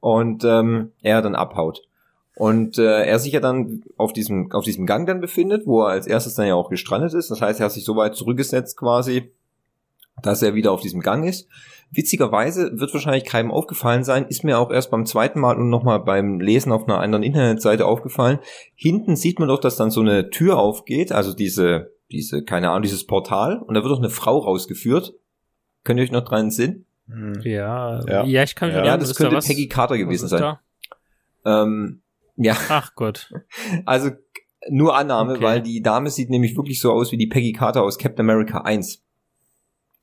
[0.00, 1.82] Und ähm, er dann abhaut.
[2.34, 5.90] Und äh, er sich ja dann auf diesem, auf diesem Gang dann befindet, wo er
[5.90, 7.30] als erstes dann ja auch gestrandet ist.
[7.30, 9.30] Das heißt, er hat sich so weit zurückgesetzt quasi,
[10.22, 11.48] dass er wieder auf diesem Gang ist.
[11.90, 16.00] Witzigerweise wird wahrscheinlich keinem aufgefallen sein, ist mir auch erst beim zweiten Mal und nochmal
[16.00, 18.40] beim Lesen auf einer anderen Internetseite aufgefallen.
[18.74, 22.82] Hinten sieht man doch, dass dann so eine Tür aufgeht, also diese, diese, keine Ahnung,
[22.82, 25.14] dieses Portal, und da wird doch eine Frau rausgeführt.
[25.84, 26.86] Könnt ihr euch noch dran sehen?
[27.08, 27.40] Hm.
[27.44, 28.84] Ja, ja, ja, ich kann ja.
[28.84, 30.56] ja, das könnte da Peggy Carter gewesen sein.
[31.44, 32.02] Ähm,
[32.34, 32.56] ja.
[32.68, 33.32] Ach Gott.
[33.84, 34.10] Also
[34.68, 35.42] nur Annahme, okay.
[35.44, 38.62] weil die Dame sieht nämlich wirklich so aus wie die Peggy Carter aus Captain America
[38.62, 39.05] 1.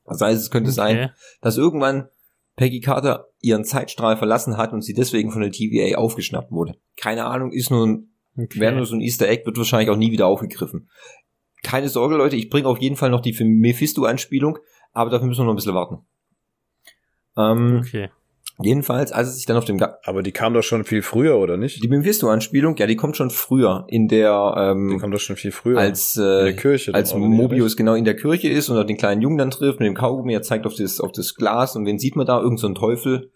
[0.04, 0.76] Das heißt, es könnte okay.
[0.76, 2.08] sein, dass irgendwann
[2.56, 6.76] Peggy Carter ihren Zeitstrahl verlassen hat und sie deswegen von der TVA aufgeschnappt wurde.
[6.96, 8.60] Keine Ahnung, ist nur ein, okay.
[8.60, 10.88] wäre nur so ein Easter Egg, wird wahrscheinlich auch nie wieder aufgegriffen.
[11.62, 14.58] Keine Sorge, Leute, ich bringe auf jeden Fall noch die Mephisto-Anspielung,
[14.92, 16.06] aber dafür müssen wir noch ein bisschen warten.
[17.36, 18.10] Ähm, okay.
[18.62, 21.38] Jedenfalls, als es sich dann auf dem Ga Aber die kam doch schon viel früher,
[21.38, 21.82] oder nicht?
[21.82, 25.50] Die Mephisto-Anspielung, ja, die kommt schon früher in der ähm, Die kommt doch schon viel
[25.50, 25.78] früher.
[25.78, 29.22] Als äh, in der Kirche als Mobius genau in der Kirche ist und den kleinen
[29.22, 31.98] Jungen dann trifft mit dem Kaugummi, er zeigt auf das auf das Glas und wen
[31.98, 33.32] sieht man da irgend so ein Teufel?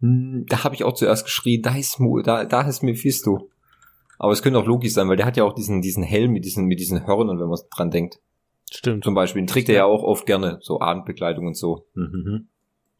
[0.00, 3.48] Hm, da habe ich auch zuerst geschrien, da ist Mo, da da ist Mephisto.
[4.18, 6.44] Aber es könnte auch logisch sein, weil der hat ja auch diesen diesen Helm mit
[6.44, 8.18] diesen mit diesen Hörnern, wenn man dran denkt.
[8.72, 9.04] Stimmt.
[9.04, 11.86] Zum Beispiel, den trägt er ja auch oft gerne, so Abendbekleidung und so.
[11.94, 12.48] Mhm.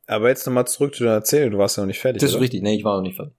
[0.07, 2.21] Aber jetzt nochmal zurück zu deiner Erzählung, du warst ja noch nicht fertig.
[2.21, 3.35] Das ist richtig, nee, ich war noch nicht fertig.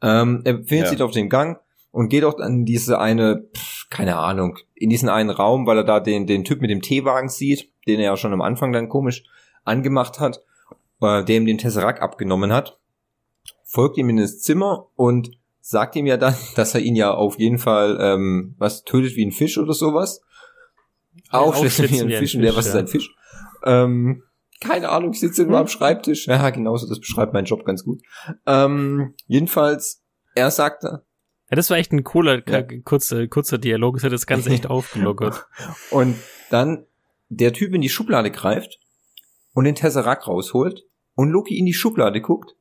[0.00, 0.90] Ähm, er befindet ja.
[0.90, 1.58] sich auf dem Gang
[1.90, 5.84] und geht auch an diese eine, pff, keine Ahnung, in diesen einen Raum, weil er
[5.84, 8.88] da den, den Typ mit dem Teewagen sieht, den er ja schon am Anfang dann
[8.88, 9.24] komisch
[9.64, 10.40] angemacht hat,
[11.00, 12.78] äh, der ihm den Tesseract abgenommen hat,
[13.64, 17.38] folgt ihm in das Zimmer und sagt ihm ja dann, dass er ihn ja auf
[17.38, 20.22] jeden Fall ähm, was tötet wie ein Fisch oder sowas.
[21.30, 22.72] Aufschlitzen wie ein Fisch, und der, was ja.
[22.72, 23.14] ist ein Fisch?
[23.64, 24.22] Ähm,
[24.60, 26.26] keine Ahnung, ich sitze immer am Schreibtisch.
[26.26, 28.02] Ja, genauso, das beschreibt meinen Job ganz gut.
[28.46, 30.02] Ähm, jedenfalls,
[30.34, 31.04] er sagte.
[31.50, 32.62] Ja, das war echt ein cooler, ja.
[32.84, 33.96] kurzer, kurzer Dialog.
[33.96, 35.46] Es hat das Ganze echt aufgelockert.
[35.90, 36.16] Und
[36.50, 36.86] dann
[37.28, 38.78] der Typ in die Schublade greift
[39.54, 42.54] und den Tesseract rausholt und Loki in die Schublade guckt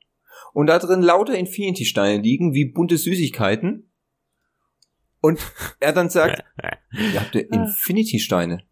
[0.53, 3.91] und da drin lauter Infinity-Steine liegen, wie bunte Süßigkeiten.
[5.21, 5.39] Und
[5.79, 6.43] er dann sagt,
[7.13, 8.63] ihr habt ja Infinity-Steine.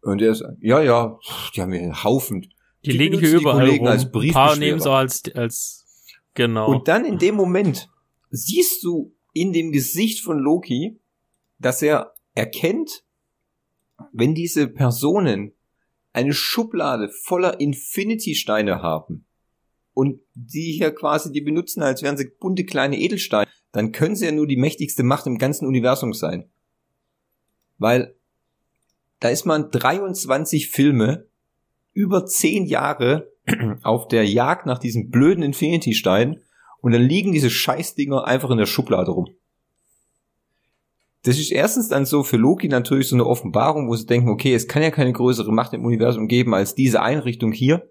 [0.00, 1.18] Und er sagt, ja, ja,
[1.54, 2.52] die haben wir einen Haufen.
[2.84, 3.86] Die, die liegen hier überall rum.
[3.86, 5.86] Als Ein paar nehmen so als, als,
[6.34, 6.70] genau.
[6.70, 7.88] Und dann in dem Moment
[8.30, 11.00] siehst du in dem Gesicht von Loki,
[11.58, 13.04] dass er erkennt,
[14.12, 15.52] wenn diese Personen
[16.12, 19.26] eine Schublade voller Infinity-Steine haben
[19.94, 24.26] und die hier quasi die benutzen, als wären sie bunte kleine Edelsteine, dann können sie
[24.26, 26.50] ja nur die mächtigste Macht im ganzen Universum sein.
[27.78, 28.14] Weil
[29.20, 31.26] da ist man 23 Filme
[31.94, 33.32] über zehn Jahre
[33.82, 36.42] auf der Jagd nach diesem blöden Infinity-Stein
[36.80, 39.28] und dann liegen diese Scheißdinger einfach in der Schublade rum.
[41.22, 44.52] Das ist erstens dann so für Loki natürlich so eine Offenbarung, wo sie denken, okay,
[44.52, 47.90] es kann ja keine größere Macht im Universum geben als diese Einrichtung hier.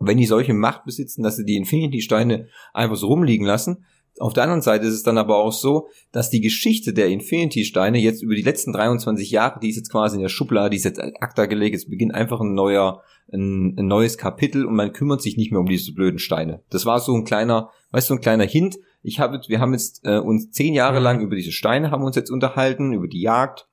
[0.00, 3.84] Wenn die solche Macht besitzen, dass sie die Infinity-Steine einfach so rumliegen lassen,
[4.18, 7.98] auf der anderen Seite ist es dann aber auch so, dass die Geschichte der Infinity-Steine
[7.98, 10.84] jetzt über die letzten 23 Jahre, die ist jetzt quasi in der Schublade, die ist
[10.84, 13.02] jetzt akta gelegt, es beginnt einfach ein neuer,
[13.32, 16.62] ein, ein, neues Kapitel und man kümmert sich nicht mehr um diese blöden Steine.
[16.70, 18.76] Das war so ein kleiner, weißt du, ein kleiner Hint.
[19.02, 22.16] Ich habe, wir haben jetzt äh, uns zehn Jahre lang über diese Steine haben uns
[22.16, 23.68] jetzt unterhalten, über die Jagd,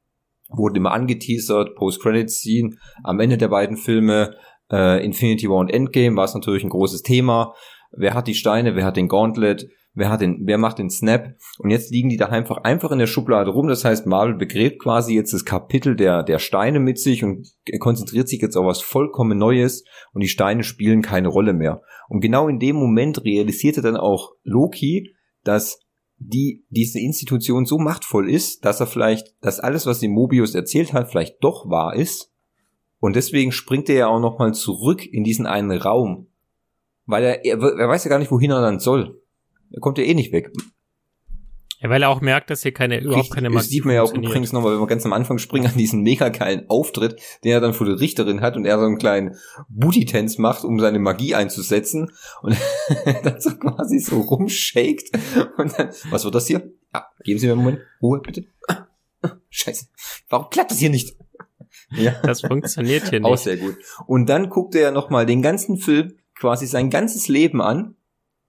[0.49, 4.35] wurden immer angeteasert, Post-Credit-Scene, am Ende der beiden Filme,
[4.71, 7.53] äh, Infinity War und Endgame war es natürlich ein großes Thema.
[7.91, 11.35] Wer hat die Steine, wer hat den Gauntlet, wer hat den, wer macht den Snap
[11.59, 13.67] und jetzt liegen die da einfach, einfach in der Schublade rum.
[13.67, 17.47] Das heißt, Marvel begräbt quasi jetzt das Kapitel der, der Steine mit sich und
[17.79, 21.81] konzentriert sich jetzt auf was vollkommen Neues und die Steine spielen keine Rolle mehr.
[22.09, 25.79] Und genau in dem Moment realisierte dann auch Loki, dass
[26.17, 30.93] die, diese Institution so machtvoll ist, dass er vielleicht, dass alles, was ihm Mobius erzählt
[30.93, 32.31] hat, vielleicht doch wahr ist.
[32.99, 36.27] Und deswegen springt er ja auch nochmal zurück in diesen einen Raum
[37.05, 39.22] Weil er, er, er weiß ja gar nicht, wohin er dann soll.
[39.73, 40.51] Er kommt ja eh nicht weg.
[41.83, 43.95] Ja, weil er auch merkt, dass hier keine, überhaupt Richtig, keine das Magie sieht man
[43.95, 47.19] ja auch übrigens nochmal, wenn wir ganz am Anfang springen, an diesen mega geilen Auftritt,
[47.43, 49.35] den er dann vor der Richterin hat und er so einen kleinen
[49.67, 52.09] Booty-Tanz macht, um seine Magie einzusetzen
[52.41, 52.55] und
[53.23, 55.11] dann so quasi so rumshakt
[55.57, 56.71] und dann, was wird das hier?
[56.93, 58.45] Ja, geben Sie mir einen Moment, Ruhe, bitte.
[59.49, 59.87] Scheiße,
[60.29, 61.17] warum klappt das hier nicht?
[61.91, 62.15] Ja.
[62.23, 63.43] Das funktioniert hier Auch nicht.
[63.43, 63.75] sehr gut.
[64.07, 67.95] Und dann guckt er nochmal den ganzen Film, quasi sein ganzes Leben an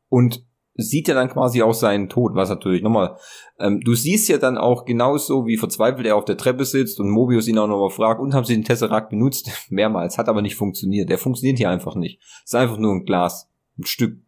[0.08, 0.44] und
[0.76, 3.16] sieht ja dann quasi auch seinen Tod, was natürlich nochmal,
[3.58, 7.10] ähm, du siehst ja dann auch genauso, wie verzweifelt er auf der Treppe sitzt und
[7.10, 9.50] Mobius ihn auch nochmal fragt, und haben sie den Tesseract benutzt?
[9.70, 11.08] Mehrmals, hat aber nicht funktioniert.
[11.10, 12.20] Der funktioniert hier einfach nicht.
[12.44, 14.18] ist einfach nur ein Glas, ein Stück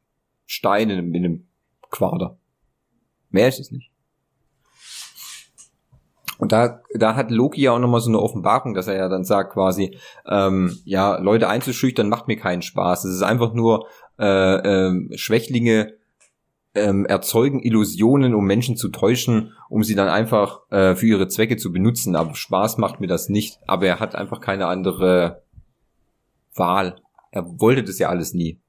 [0.44, 1.48] Stein in einem, in einem
[1.90, 2.38] Quader.
[3.30, 3.90] Mehr ist es nicht.
[6.38, 9.24] Und da, da hat Loki ja auch nochmal so eine Offenbarung, dass er ja dann
[9.24, 13.04] sagt quasi, ähm, ja, Leute einzuschüchtern macht mir keinen Spaß.
[13.04, 13.87] Es ist einfach nur
[14.18, 15.94] äh, ähm, Schwächlinge
[16.76, 21.56] ähm, erzeugen Illusionen, um Menschen zu täuschen, um sie dann einfach äh, für ihre Zwecke
[21.56, 22.16] zu benutzen.
[22.16, 23.58] Aber Spaß macht mir das nicht.
[23.66, 25.42] Aber er hat einfach keine andere
[26.54, 27.00] Wahl.
[27.30, 28.60] Er wollte das ja alles nie.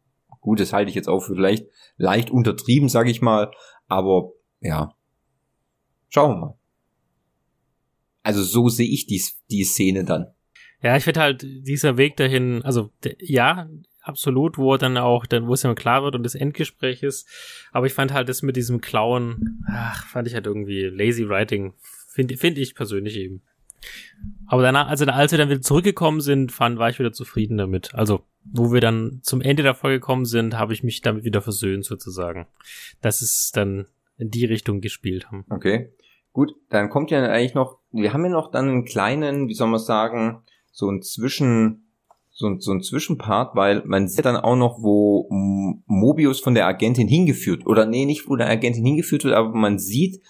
[0.42, 1.68] Gut, das halte ich jetzt auch für leicht,
[1.98, 3.52] leicht untertrieben, sage ich mal.
[3.88, 4.94] Aber ja,
[6.10, 6.58] schauen wir mal.
[8.24, 10.28] Also so sehe ich die, die Szene dann.
[10.82, 13.68] Ja, ich finde halt dieser Weg dahin, also ja,
[14.08, 17.28] absolut, wo dann auch, dann, wo es dann klar wird und das Endgespräch ist.
[17.72, 21.74] Aber ich fand halt das mit diesem Klauen, ach, fand ich halt irgendwie lazy writing,
[22.08, 23.42] finde find ich persönlich eben.
[24.48, 27.94] Aber danach, also als wir dann wieder zurückgekommen sind, fand, war ich wieder zufrieden damit.
[27.94, 31.42] Also, wo wir dann zum Ende der Folge gekommen sind, habe ich mich damit wieder
[31.42, 32.48] versöhnt sozusagen.
[33.02, 35.46] Dass es dann in die Richtung gespielt haben.
[35.50, 35.92] Okay.
[36.34, 39.68] Gut, dann kommt ja eigentlich noch, wir haben ja noch dann einen kleinen, wie soll
[39.68, 41.87] man sagen, so ein Zwischen,
[42.38, 45.28] so ein, so ein Zwischenpart, weil man sieht dann auch noch, wo
[45.88, 49.80] Mobius von der Agentin hingeführt, oder nee, nicht wo der Agentin hingeführt wird, aber man
[49.80, 50.22] sieht,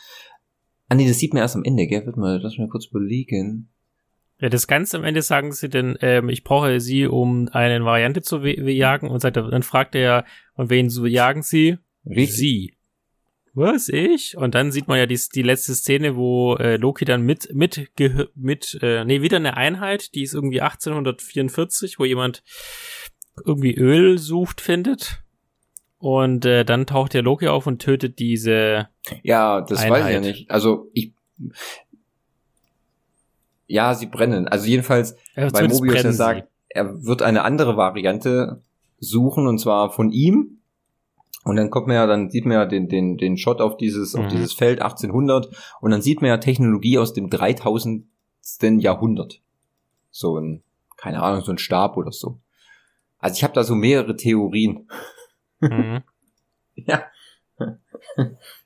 [0.87, 3.69] ah nee, das sieht man erst am Ende, gell, warte mal, lass mich kurz überlegen.
[4.39, 8.21] Ja, das Ganze am Ende sagen sie denn, ähm, ich brauche sie, um eine Variante
[8.21, 9.09] zu jagen.
[9.09, 11.77] Und dann fragt er, und wen so jagen sie?
[12.05, 12.76] Sie.
[13.57, 14.37] Was, ich?
[14.37, 17.89] Und dann sieht man ja die, die letzte Szene, wo äh, Loki dann mit, mit,
[18.35, 22.43] mit äh, nee, wieder eine Einheit, die ist irgendwie 1844, wo jemand
[23.43, 25.23] irgendwie Öl sucht, findet.
[25.97, 28.89] Und äh, dann taucht der Loki auf und tötet diese
[29.23, 30.21] Ja, das weiß ich ja Einheit.
[30.21, 30.51] nicht.
[30.51, 31.13] Also, ich,
[33.65, 34.47] ja, sie brennen.
[34.47, 38.61] Also jedenfalls, äh, weil Mobius ja sagt, er wird eine andere Variante
[38.99, 40.59] suchen und zwar von ihm.
[41.47, 44.15] Und dann kommt man ja, dann sieht man ja den, den, den Shot auf dieses,
[44.15, 44.29] auf Mhm.
[44.29, 45.47] dieses Feld 1800
[45.81, 48.05] und dann sieht man ja Technologie aus dem 3000.
[48.79, 49.41] Jahrhundert.
[50.09, 50.63] So ein,
[50.95, 52.39] keine Ahnung, so ein Stab oder so.
[53.19, 54.89] Also ich habe da so mehrere Theorien.
[55.59, 56.03] Mhm.
[56.75, 57.03] Ja.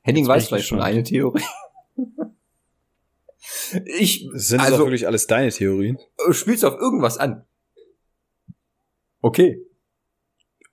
[0.01, 1.41] Henning weiß ich vielleicht schon eine Theorie.
[3.85, 5.97] Ich Sind das Also- auch wirklich alles deine Theorien?
[6.27, 7.45] äh, spiel's auf irgendwas an.
[9.21, 9.65] Okay.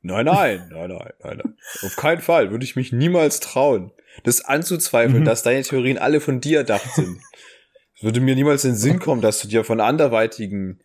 [0.09, 1.55] Nein, nein, nein, nein, nein, nein.
[1.85, 3.93] Auf keinen Fall würde ich mich niemals trauen,
[4.25, 5.27] das anzuzweifeln, Mhm.
[5.27, 7.21] dass deine Theorien alle von dir erdacht sind.
[7.97, 10.81] Es würde mir niemals in den Sinn kommen, dass du dir von anderweitigen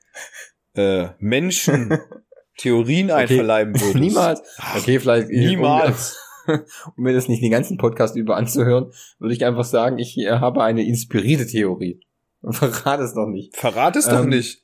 [0.75, 1.97] äh, Menschen
[2.57, 3.95] Theorien einverleiben würdest.
[3.95, 4.41] Niemals.
[4.77, 6.17] Okay, vielleicht Niemals.
[6.47, 6.59] Um,
[6.97, 10.29] um mir das nicht den ganzen Podcast über anzuhören, würde ich einfach sagen, ich äh,
[10.31, 12.01] habe eine inspirierte Theorie.
[12.41, 13.55] Und verrate es noch nicht.
[13.55, 14.29] Verrat es doch Ähm.
[14.29, 14.62] nicht.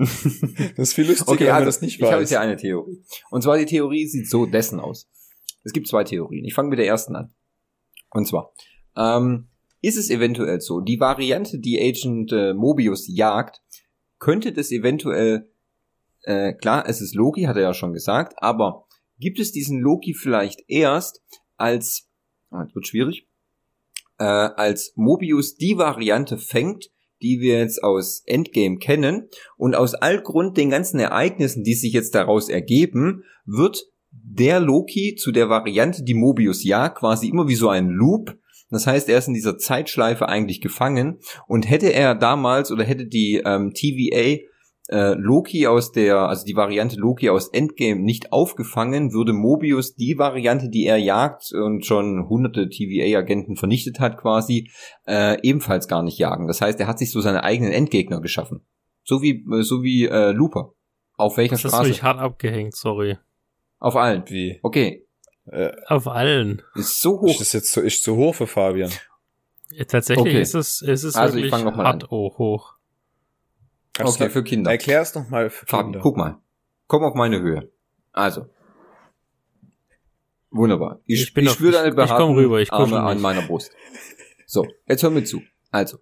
[0.76, 2.20] Das ist viel lustiger, Okay, also, das nicht ich habe weiß.
[2.20, 3.02] jetzt ja eine Theorie.
[3.30, 5.08] Und zwar die Theorie sieht so dessen aus.
[5.62, 6.44] Es gibt zwei Theorien.
[6.44, 7.34] Ich fange mit der ersten an.
[8.10, 8.52] Und zwar,
[8.96, 9.48] ähm,
[9.82, 13.62] ist es eventuell so, die Variante, die Agent äh, Mobius jagt,
[14.18, 15.50] könnte das eventuell,
[16.22, 18.86] äh, klar, es ist Loki, hat er ja schon gesagt, aber
[19.18, 21.22] gibt es diesen Loki vielleicht erst
[21.56, 22.08] als,
[22.50, 23.28] ah, das wird schwierig,
[24.18, 26.90] äh, als Mobius die Variante fängt,
[27.22, 32.14] die wir jetzt aus Endgame kennen und aus Altgrund den ganzen Ereignissen, die sich jetzt
[32.14, 37.68] daraus ergeben, wird der Loki zu der Variante, die Mobius jagt, quasi immer wie so
[37.68, 38.36] ein Loop.
[38.70, 43.06] Das heißt, er ist in dieser Zeitschleife eigentlich gefangen und hätte er damals oder hätte
[43.06, 44.38] die ähm, TVA
[44.90, 50.18] äh, Loki aus der, also die Variante Loki aus Endgame nicht aufgefangen, würde Mobius die
[50.18, 54.70] Variante, die er jagt und schon hunderte TVA-Agenten vernichtet hat quasi,
[55.06, 56.46] äh, ebenfalls gar nicht jagen.
[56.48, 58.66] Das heißt, er hat sich so seine eigenen Endgegner geschaffen.
[59.04, 60.72] So wie, äh, so wie äh, Looper.
[61.16, 61.84] Auf welcher Das ist Straße?
[61.84, 63.18] wirklich hart abgehängt, sorry.
[63.78, 64.24] Auf allen.
[64.28, 64.58] Wie?
[64.62, 65.06] Okay.
[65.46, 66.62] Äh, Auf allen.
[66.74, 67.38] Ist so ist hoch.
[67.38, 68.90] das jetzt zu, ist zu hoch für Fabian?
[69.72, 70.40] Ja, tatsächlich Okay.
[70.40, 72.74] ist es, ist es Also, ich wirklich fang noch mal hart oh, hoch.
[73.92, 74.70] Kannst Okay, für Kinder.
[74.70, 76.00] Erklär's noch mal für Fabi, Kinder.
[76.00, 76.38] guck mal.
[76.86, 77.70] Komm auf meine Höhe.
[78.12, 78.46] Also.
[80.50, 81.00] Wunderbar.
[81.06, 83.00] Ich, Ich ich, bin ich doch- würde ich- eine ich komm behaarten rüber, ich Arme
[83.00, 83.72] an meiner Brust.
[84.46, 85.42] So, jetzt hör mir zu.
[85.70, 85.98] Also,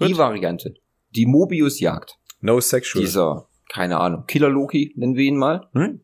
[0.00, 0.18] die Gut.
[0.18, 0.74] Variante,
[1.10, 3.02] die Mobius-Jagd, No sexual.
[3.04, 6.02] dieser, keine Ahnung, Killer Loki, nennen wir ihn mal, hm?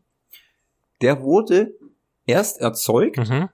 [1.01, 1.73] der wurde
[2.25, 3.47] erst erzeugt, Mhm.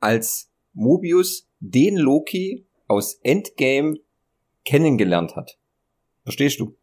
[0.00, 3.98] als Mobius den Loki aus Endgame
[4.64, 5.58] kennengelernt hat.
[6.30, 6.76] Verstehst du?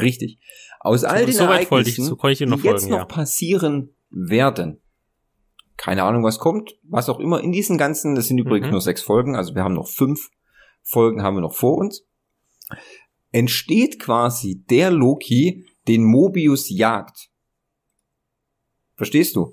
[0.00, 0.38] Richtig.
[0.80, 3.04] Aus all den Soweit wollte ich, Ereignissen, so ich die jetzt folgen, noch ja.
[3.04, 4.80] passieren werden.
[5.76, 8.72] Keine Ahnung, was kommt, was auch immer in diesen ganzen, das sind übrigens Mhm.
[8.72, 10.30] nur sechs Folgen, also wir haben noch fünf
[10.82, 12.06] Folgen haben wir noch vor uns.
[13.32, 17.28] Entsteht quasi der Loki, den Mobius jagt.
[18.96, 19.52] Verstehst du?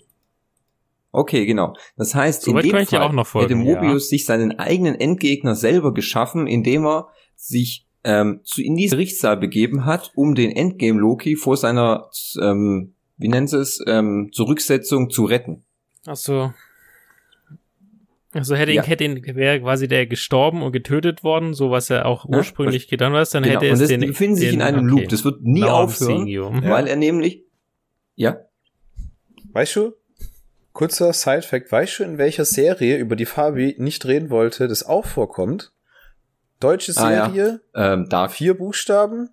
[1.12, 1.74] Okay, genau.
[1.98, 5.94] Das heißt, Soweit in dem Fall noch hätte folgen, Mobius sich seinen eigenen Endgegner selber
[5.94, 11.36] geschaffen, indem er sich ähm, zu in diesen Gerichtssaal begeben hat, um den Endgame Loki
[11.36, 12.10] vor seiner,
[12.42, 15.64] ähm, wie nennt es, ähm, Zurücksetzung zu retten.
[16.06, 16.54] Ach so.
[18.34, 18.84] Also hätte Ja.
[18.84, 22.38] ihn, hätte ihn, wäre quasi der gestorben und getötet worden, so was er auch Ja,
[22.38, 23.56] ursprünglich getan hat, dann Genau.
[23.56, 25.02] hätte Und es das den, die befinden sich den, in einem okay.
[25.02, 25.10] Loop.
[25.10, 26.28] Das wird nie Now I'm aufhören.
[26.28, 26.70] Ja.
[26.70, 27.44] weil er nämlich,
[28.16, 28.38] ja,
[29.54, 29.94] Weißt du?
[30.74, 31.72] Kurzer Side-Fact.
[31.72, 35.72] Weißt du, in welcher Serie, über die Fabi nicht reden wollte, das auch vorkommt?
[36.66, 37.26] Deutsche Ah, ja.
[37.30, 38.32] Serie, ähm, Dark.
[38.32, 39.30] vier Buchstaben.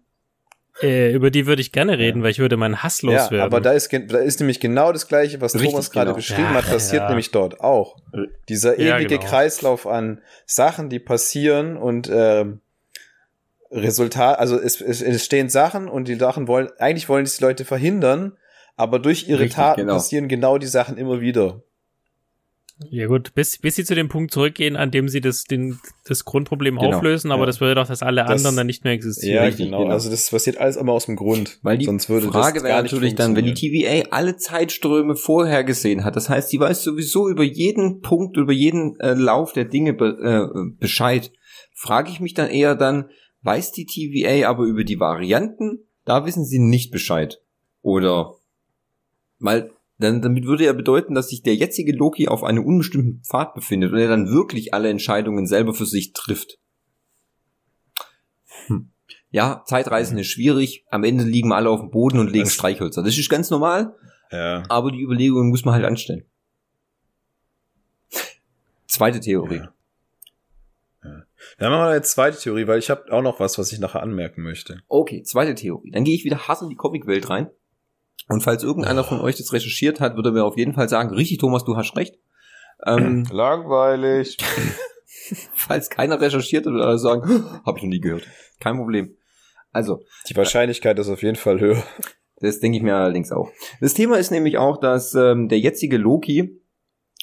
[0.81, 3.41] Äh, über die würde ich gerne reden, weil ich würde meinen Hass Ja, loswerden.
[3.41, 6.17] aber da ist, da ist nämlich genau das Gleiche, was Richtig, Thomas gerade genau.
[6.17, 7.09] beschrieben Ja, hat, passiert ja.
[7.09, 7.97] nämlich dort auch.
[8.49, 9.29] Dieser Ja, ewige genau.
[9.29, 12.61] Kreislauf an Sachen, die passieren und ähm,
[13.71, 17.65] Resultat, also es, es entstehen Sachen und die Sachen wollen, eigentlich wollen es die Leute
[17.65, 18.37] verhindern,
[18.77, 19.95] aber durch ihre Richtig, Taten genau.
[19.95, 21.63] passieren genau die Sachen immer wieder.
[22.91, 26.25] Ja gut, bis, bis sie zu dem Punkt zurückgehen, an dem sie das, den, das
[26.25, 27.47] Grundproblem Genau, auflösen, aber ja.
[27.47, 29.37] das würde doch, dass alle Das- anderen dann nicht mehr existieren.
[29.37, 29.83] Ja, richtig, genau.
[29.83, 29.93] genau.
[29.93, 31.59] Also das passiert alles immer aus dem Grund.
[31.63, 33.55] Weil die Sonst würde Frage das wäre natürlich dann, wenn die.
[33.55, 38.99] TVA alle Zeitströme vorhergesehen hat, das heißt, sie weiß sowieso über jeden Punkt, über jeden
[39.01, 41.33] äh, Lauf der Dinge be äh, Bescheid,
[41.75, 43.11] frage ich mich dann eher dann,
[43.43, 47.41] weiß die TVA aber über die Varianten, da wissen sie nicht Bescheid.
[47.83, 48.35] Oder,
[49.39, 49.71] weil
[50.03, 53.93] dann, damit würde ja bedeuten, dass sich der jetzige Loki auf einem unbestimmten Pfad befindet
[53.93, 56.59] und er dann wirklich alle Entscheidungen selber für sich trifft.
[58.67, 58.91] Hm.
[59.31, 60.85] Ja, Zeitreisen ist schwierig.
[60.91, 63.03] Am Ende liegen wir alle auf dem Boden und legen Das- Streichhölzer.
[63.03, 63.97] Das ist ganz normal,
[64.31, 64.63] Ja.
[64.69, 66.25] aber die Überlegungen muss man halt anstellen.
[68.87, 69.63] Zweite Theorie.
[71.03, 71.25] Ja.
[71.59, 74.03] Dann machen wir eine zweite Theorie, weil ich habe auch noch was, was ich nachher
[74.03, 74.83] anmerken möchte.
[74.89, 75.91] Okay, zweite Theorie.
[75.91, 77.51] Dann gehe ich wieder hart in die Comicwelt rein.
[78.29, 81.15] Und falls irgendeiner von euch das recherchiert hat, würde er mir auf jeden Fall sagen,
[81.15, 82.17] richtig, Thomas, du hast recht.
[82.87, 84.37] Ähm, Langweilig.
[85.55, 88.27] falls keiner recherchiert hat, würde er sagen, habe ich noch nie gehört.
[88.61, 89.17] Kein Problem.
[89.73, 91.83] Also, Die Wahrscheinlichkeit ist auf jeden Fall höher.
[92.37, 93.51] Das denke ich mir allerdings auch.
[93.81, 96.63] Das Thema ist nämlich auch, dass ähm, der jetzige Loki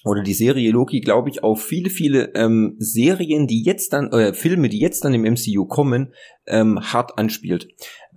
[0.06, 4.34] oder die Serie Loki, glaube ich, auf viele, viele ähm, Serien, die jetzt dann, äh,
[4.34, 6.14] Filme, die jetzt dann im MCU kommen,
[6.48, 7.68] ähm, hart anspielt.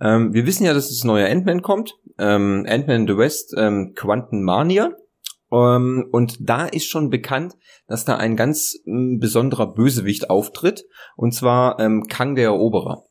[0.01, 1.95] Ähm, wir wissen ja, dass das neue Ant-Man kommt.
[2.17, 4.91] Ähm, Ant-Man in the West, ähm, Quantum Mania.
[5.51, 7.55] Ähm, und da ist schon bekannt,
[7.87, 10.85] dass da ein ganz ähm, besonderer Bösewicht auftritt.
[11.15, 13.03] Und zwar ähm, Kang der Eroberer.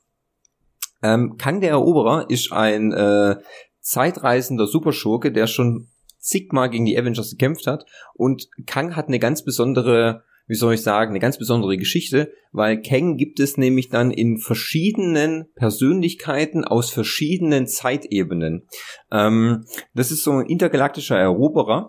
[1.03, 3.37] Ähm, Kang der Eroberer ist ein äh,
[3.81, 7.85] zeitreisender Superschurke, der schon zigmal gegen die Avengers gekämpft hat.
[8.15, 12.83] Und Kang hat eine ganz besondere, wie soll ich sagen, eine ganz besondere Geschichte, weil
[12.83, 18.67] Kang gibt es nämlich dann in verschiedenen Persönlichkeiten aus verschiedenen Zeitebenen.
[19.11, 19.65] Ähm,
[19.95, 21.89] das ist so ein intergalaktischer Eroberer,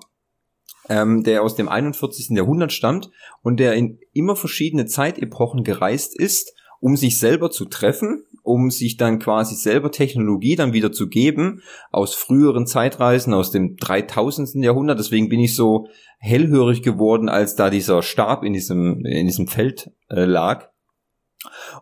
[0.89, 2.36] ähm, der aus dem 41.
[2.36, 3.10] Jahrhundert stammt
[3.41, 8.97] und der in immer verschiedene Zeitepochen gereist ist, um sich selber zu treffen, um sich
[8.97, 11.61] dann quasi selber Technologie dann wieder zu geben
[11.91, 14.55] aus früheren Zeitreisen aus dem 3000.
[14.55, 14.99] Jahrhundert.
[14.99, 15.88] Deswegen bin ich so
[16.19, 20.71] hellhörig geworden, als da dieser Stab in diesem in diesem Feld äh, lag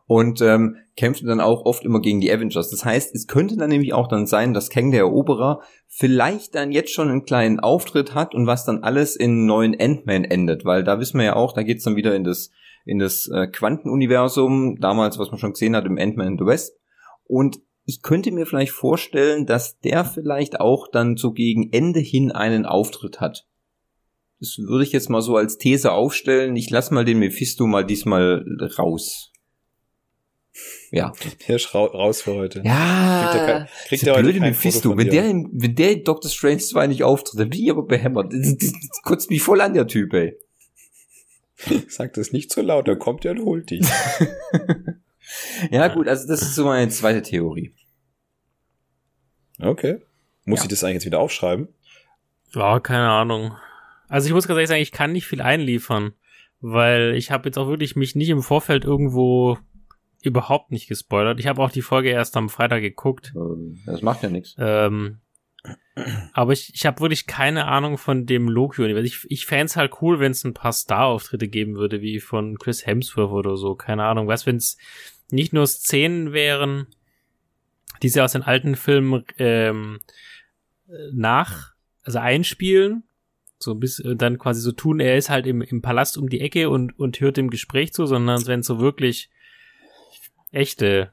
[0.05, 2.69] und ähm, kämpfte dann auch oft immer gegen die Avengers.
[2.69, 6.71] Das heißt, es könnte dann nämlich auch dann sein, dass Kang der Eroberer vielleicht dann
[6.71, 10.83] jetzt schon einen kleinen Auftritt hat und was dann alles in neuen Ant-Man endet, weil
[10.83, 12.51] da wissen wir ja auch, da geht's dann wieder in das
[12.85, 16.75] in das äh, Quantenuniversum, damals, was man schon gesehen hat im Ant-Man in the West.
[17.23, 22.31] Und ich könnte mir vielleicht vorstellen, dass der vielleicht auch dann so gegen Ende hin
[22.31, 23.47] einen Auftritt hat.
[24.39, 26.55] Das würde ich jetzt mal so als These aufstellen.
[26.55, 28.43] Ich lass mal den Mephisto mal diesmal
[28.77, 29.31] raus.
[30.91, 31.13] Ja.
[31.39, 32.61] Hirsch ra raus für heute.
[32.65, 33.29] Ja.
[33.31, 34.97] Kriegt er kriegt der er blöde Mephisto.
[34.97, 38.33] Wenn der, wenn der in Doctor Strange 2 nicht auftritt, dann bin ich aber behämmert.
[38.33, 40.37] Das, das, das kotzt mich voll an, der Typ, ey.
[41.87, 43.85] Sag das nicht so laut, dann kommt er und holt dich.
[45.69, 47.73] Ja, gut, also das ist so meine zweite Theorie.
[49.59, 49.99] Okay.
[50.45, 50.63] Muss Ja.
[50.65, 51.69] ich das eigentlich jetzt wieder aufschreiben?
[52.53, 53.55] Ja, keine Ahnung.
[54.09, 56.13] Also ich muss ganz ehrlich sagen, ich kann nicht viel einliefern,
[56.59, 59.57] weil ich habe jetzt auch wirklich mich nicht im Vorfeld irgendwo
[60.21, 61.39] überhaupt nicht gespoilert.
[61.39, 63.31] Ich habe auch die Folge erst am Freitag geguckt.
[63.35, 64.55] Ähm, Das macht ja nichts.
[64.57, 65.19] Ähm,
[66.33, 69.05] aber ich, ich habe wirklich keine Ahnung von dem Loki-Universum.
[69.05, 72.85] Ich, ich fänd's halt cool, wenn es ein paar Star-Auftritte geben würde, wie von Chris
[72.85, 73.75] Hemsworth oder so.
[73.75, 74.27] Keine Ahnung.
[74.27, 74.77] Was, wenn es
[75.31, 76.87] nicht nur Szenen wären,
[78.01, 79.99] die sie aus den alten Filmen ähm,
[81.11, 81.73] nach,
[82.03, 83.03] also einspielen,
[83.59, 86.69] so bis dann quasi so tun, er ist halt im, im Palast um die Ecke
[86.69, 89.29] und, und hört dem Gespräch zu, sondern wenn es so wirklich
[90.51, 91.11] echte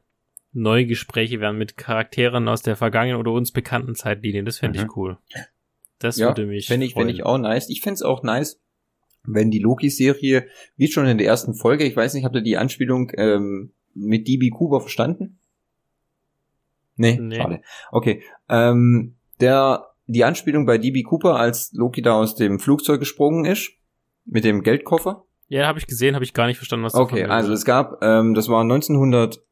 [0.52, 4.44] neue Gespräche wären mit Charakteren aus der vergangenen oder uns bekannten Zeitlinien.
[4.46, 4.86] Das fände Mhm.
[4.86, 5.18] ich cool.
[5.98, 6.66] Das Ja, würde mich.
[6.68, 7.68] Fände ich, fänd ich auch nice.
[7.68, 8.60] Ich fände es auch nice,
[9.24, 10.46] wenn die Loki-Serie,
[10.76, 14.26] wie schon in der ersten Folge, ich weiß nicht, habt ihr die Anspielung ähm, mit
[14.28, 15.38] DB Cooper verstanden?
[16.96, 17.36] Nee, Nee.
[17.36, 17.60] schade.
[17.90, 18.22] Okay.
[18.48, 23.72] Ähm, der, die Anspielung bei DB Cooper, als Loki da aus dem Flugzeug gesprungen ist,
[24.24, 25.24] mit dem Geldkoffer.
[25.48, 28.02] Ja, habe ich gesehen, habe ich gar nicht verstanden, was du Okay, also es gab,
[28.02, 28.62] ähm, das war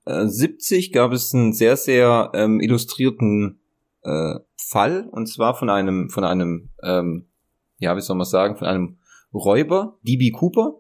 [0.05, 3.61] 1970, gab es einen sehr, sehr ähm, illustrierten
[4.03, 7.27] äh, Fall, und zwar von einem, von einem, ähm,
[7.79, 8.99] ja, wie soll man sagen, von einem
[9.33, 10.75] Räuber, DB Cooper,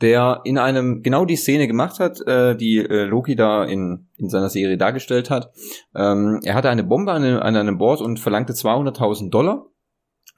[0.00, 4.28] der in einem genau die Szene gemacht hat, äh, die äh, Loki da in, in
[4.28, 5.52] seiner Serie dargestellt hat.
[5.94, 9.66] Ähm, er hatte eine Bombe an, einem- an einem Board und verlangte 200.000 Dollar,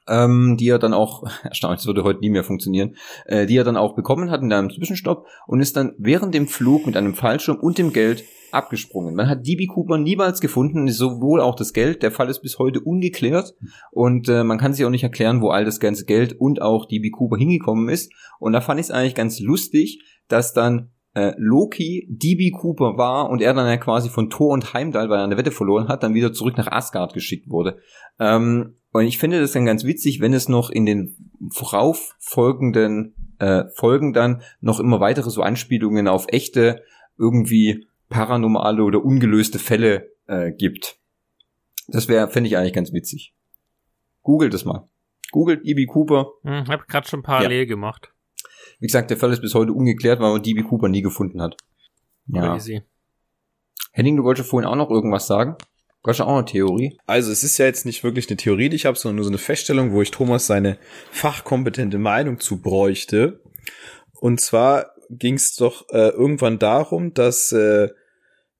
[0.09, 2.97] ähm, die er dann auch, erstaunlich, das würde heute nie mehr funktionieren,
[3.27, 6.47] äh, die er dann auch bekommen hat in einem Zwischenstopp und ist dann während dem
[6.47, 8.25] Flug mit einem Fallschirm und dem Geld
[8.55, 9.15] abgesprungen.
[9.15, 12.03] Man hat DB Cooper niemals gefunden, sowohl auch das Geld.
[12.03, 13.55] Der Fall ist bis heute ungeklärt
[13.91, 16.87] und äh, man kann sich auch nicht erklären, wo all das ganze Geld und auch
[16.87, 18.13] DB Cooper hingekommen ist.
[18.39, 23.29] Und da fand ich es eigentlich ganz lustig, dass dann äh, Loki DB Cooper war
[23.29, 26.03] und er dann ja quasi von Thor und Heimdall, weil er eine Wette verloren hat,
[26.03, 27.79] dann wieder zurück nach Asgard geschickt wurde.
[28.19, 33.35] Ähm, und ich finde das dann ganz witzig, wenn es noch in den vorauf folgenden
[33.41, 36.81] äh, Folgen dann noch immer weitere so Anspielungen auf echte
[37.19, 40.97] irgendwie paranormale oder ungelöste Fälle äh, gibt.
[41.89, 43.35] Das wäre, fände ich eigentlich ganz witzig.
[44.23, 44.89] Googelt es mal.
[45.33, 45.87] Googelt E.B.
[45.87, 46.29] Cooper.
[46.45, 48.15] Hm, hab gerade schon parallel gemacht.
[48.79, 50.63] Wie gesagt, der Fall ist bis heute ungeklärt, weil man D.B.
[50.63, 51.57] Cooper nie gefunden hat.
[52.29, 52.53] Ja.
[52.53, 52.83] Crazy.
[53.91, 55.57] Henning, du wolltest vorhin auch noch irgendwas sagen?
[56.05, 56.99] Du hast ja auch eine Theorie.
[57.07, 59.31] Also es ist ja jetzt nicht wirklich eine Theorie, die ich habe, sondern nur so
[59.31, 60.77] eine Feststellung, wo ich Thomas seine
[61.11, 63.41] fachkompetente Meinung zu bräuchte.
[64.13, 67.89] Und zwar ging es doch äh, irgendwann darum, dass äh,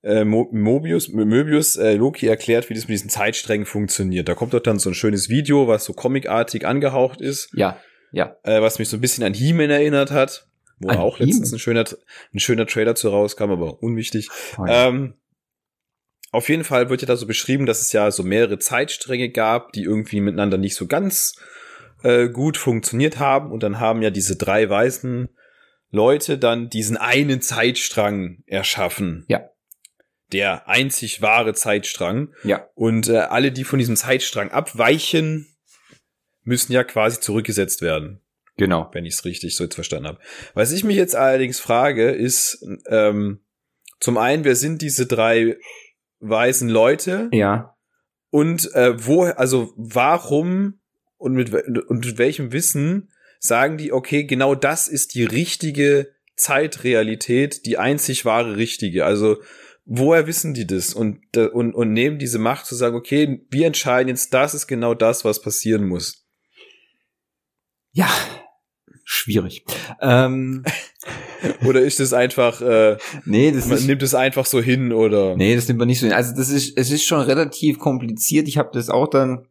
[0.01, 4.27] äh, Mo Mobius, Möbius äh, Loki erklärt, wie das mit diesen Zeitsträngen funktioniert.
[4.27, 7.77] Da kommt doch dann so ein schönes Video, was so comicartig angehaucht ist, Ja,
[8.11, 8.35] ja.
[8.41, 10.47] äh, was mich so ein bisschen an He-Man erinnert hat,
[10.79, 11.85] wo An auch letztens ein schöner,
[12.33, 14.29] ein schöner Trailer zu rauskam, aber unwichtig.
[14.67, 15.13] Ähm,
[16.35, 19.71] auf jeden Fall wird ja da so beschrieben, dass es ja so mehrere Zeitstränge gab,
[19.73, 21.35] die irgendwie miteinander nicht so ganz
[22.03, 23.51] äh, gut funktioniert haben.
[23.51, 25.29] Und dann haben ja diese drei weißen
[25.91, 29.25] Leute dann diesen einen Zeitstrang erschaffen.
[29.27, 29.49] Ja.
[30.31, 32.33] Der einzig wahre Zeitstrang.
[32.43, 32.67] ja.
[32.75, 35.47] Und äh, alle, die von diesem Zeitstrang abweichen,
[36.43, 38.21] müssen ja quasi zurückgesetzt werden
[38.57, 38.89] Genau.
[38.93, 40.19] wenn ich es richtig so jetzt verstanden habe.
[40.53, 43.41] Was ich mich jetzt allerdings frage, ist ähm,
[43.99, 45.57] zum einen, wer sind diese drei
[46.29, 47.75] weißen Leute Ja.
[48.29, 50.79] und äh, wo, also warum
[51.17, 53.09] und mit, und mit welchem Wissen
[53.39, 59.05] sagen die, okay, genau das ist die richtige Zeitrealität, die einzig wahre richtige.
[59.05, 59.37] Also
[59.85, 64.09] woher wissen die das und, und, und nehmen diese Macht zu sagen, okay, wir entscheiden
[64.09, 66.25] jetzt, das ist genau das, was passieren muss.
[67.91, 68.09] Ja.
[69.03, 69.63] Schwierig.
[70.01, 70.63] Ähm,
[71.65, 75.35] Oder ist es einfach, äh, nee, das Man ist, nimmt es einfach so hin oder.
[75.35, 76.15] Nee, das nimmt man nicht so hin.
[76.15, 78.47] Also das ist, es ist schon relativ kompliziert.
[78.47, 79.47] Ich habe das auch dann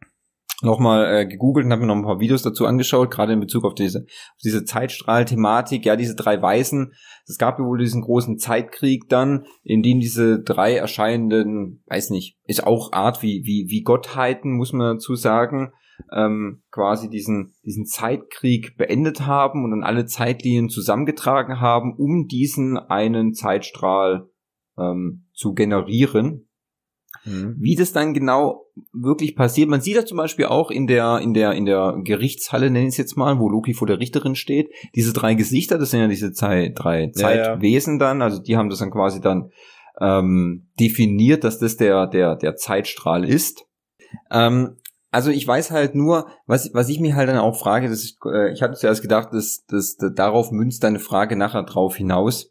[0.62, 3.64] nochmal äh, gegoogelt und habe mir noch ein paar Videos dazu angeschaut, gerade in Bezug
[3.64, 6.92] auf diese, auf diese Zeitstrahl-Thematik, ja, diese drei Weißen.
[7.26, 12.38] Es gab ja wohl diesen großen Zeitkrieg dann, in dem diese drei erscheinenden, weiß nicht,
[12.46, 15.72] ist auch Art wie, wie, wie Gottheiten, muss man dazu sagen,
[16.12, 22.78] ähm, quasi diesen, diesen Zeitkrieg beendet haben und dann alle Zeitlinien zusammengetragen haben, um diesen
[22.78, 24.28] einen Zeitstrahl
[24.78, 26.48] ähm, zu generieren.
[27.24, 27.56] Mhm.
[27.58, 31.32] Wie das dann genau wirklich passiert, man sieht das zum Beispiel auch in der, in
[31.32, 34.70] der, in der Gerichtshalle, nenne ich es jetzt mal, wo Loki vor der Richterin steht.
[34.94, 38.68] Diese drei Gesichter, das sind ja diese Zei drei Ja, Zeitwesen dann, also die haben
[38.68, 39.50] das dann quasi dann
[40.00, 43.64] ähm, definiert, dass das der, der, der Zeitstrahl ist.
[44.30, 44.76] Ähm,
[45.14, 48.16] also ich weiß halt nur, was, was ich mir halt dann auch frage, dass ich,
[48.26, 52.50] äh, ich hatte zuerst gedacht, dass, dass, dass darauf münzt deine Frage nachher drauf hinaus.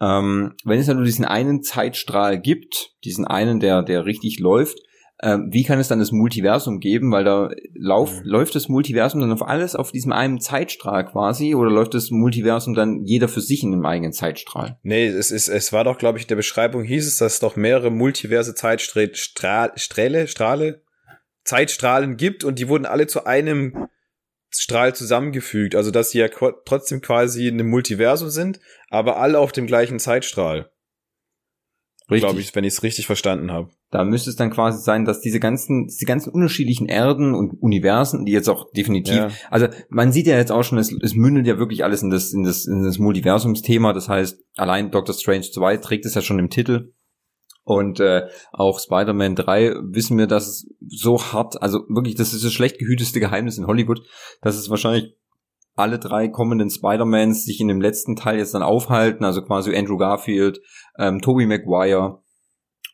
[0.00, 4.78] Ähm, wenn es ja nur diesen einen Zeitstrahl gibt, diesen einen, der, der richtig läuft,
[5.22, 8.24] ähm, wie kann es dann das Multiversum geben, weil da lauf, Mhm.
[8.24, 12.74] läuft das Multiversum dann auf alles auf diesem einen Zeitstrahl quasi oder läuft das Multiversum
[12.74, 14.78] dann jeder für sich in einem eigenen Zeitstrahl?
[14.82, 17.40] Nee, es ist, es war doch, glaube ich, in der Beschreibung hieß es, dass es
[17.40, 20.82] doch mehrere multiverse Zeitsträhle, Strahle, Strahle,
[21.44, 23.88] Zeitstrahlen gibt und die wurden alle zu einem
[24.50, 25.74] Strahl zusammengefügt.
[25.74, 29.98] Also, dass sie ja trotzdem quasi in einem Multiversum sind, aber alle auf dem gleichen
[29.98, 30.70] Zeitstrahl.
[32.08, 33.70] Glaube ich, wenn ich es richtig verstanden habe.
[33.90, 38.24] Da müsste es dann quasi sein, dass diese ganzen, diese ganzen unterschiedlichen Erden und Universen,
[38.26, 39.30] die jetzt auch definitiv, Ja.
[39.50, 42.32] also man sieht ja jetzt auch schon, es, es mündet ja wirklich alles in das,
[42.32, 43.92] in das, in das Multiversumsthema.
[43.92, 46.92] Das heißt, allein Doctor Strange 2 trägt es ja schon im Titel.
[47.64, 52.44] Und äh, auch Spider-Man 3 wissen wir, dass es so hart, also wirklich, das ist
[52.44, 54.00] das schlecht gehüteste Geheimnis in Hollywood,
[54.40, 55.16] dass es wahrscheinlich
[55.74, 59.96] alle drei kommenden Spider-Mans sich in dem letzten Teil jetzt dann aufhalten, also quasi Andrew
[59.96, 60.60] Garfield,
[60.98, 62.22] ähm, Tobey Maguire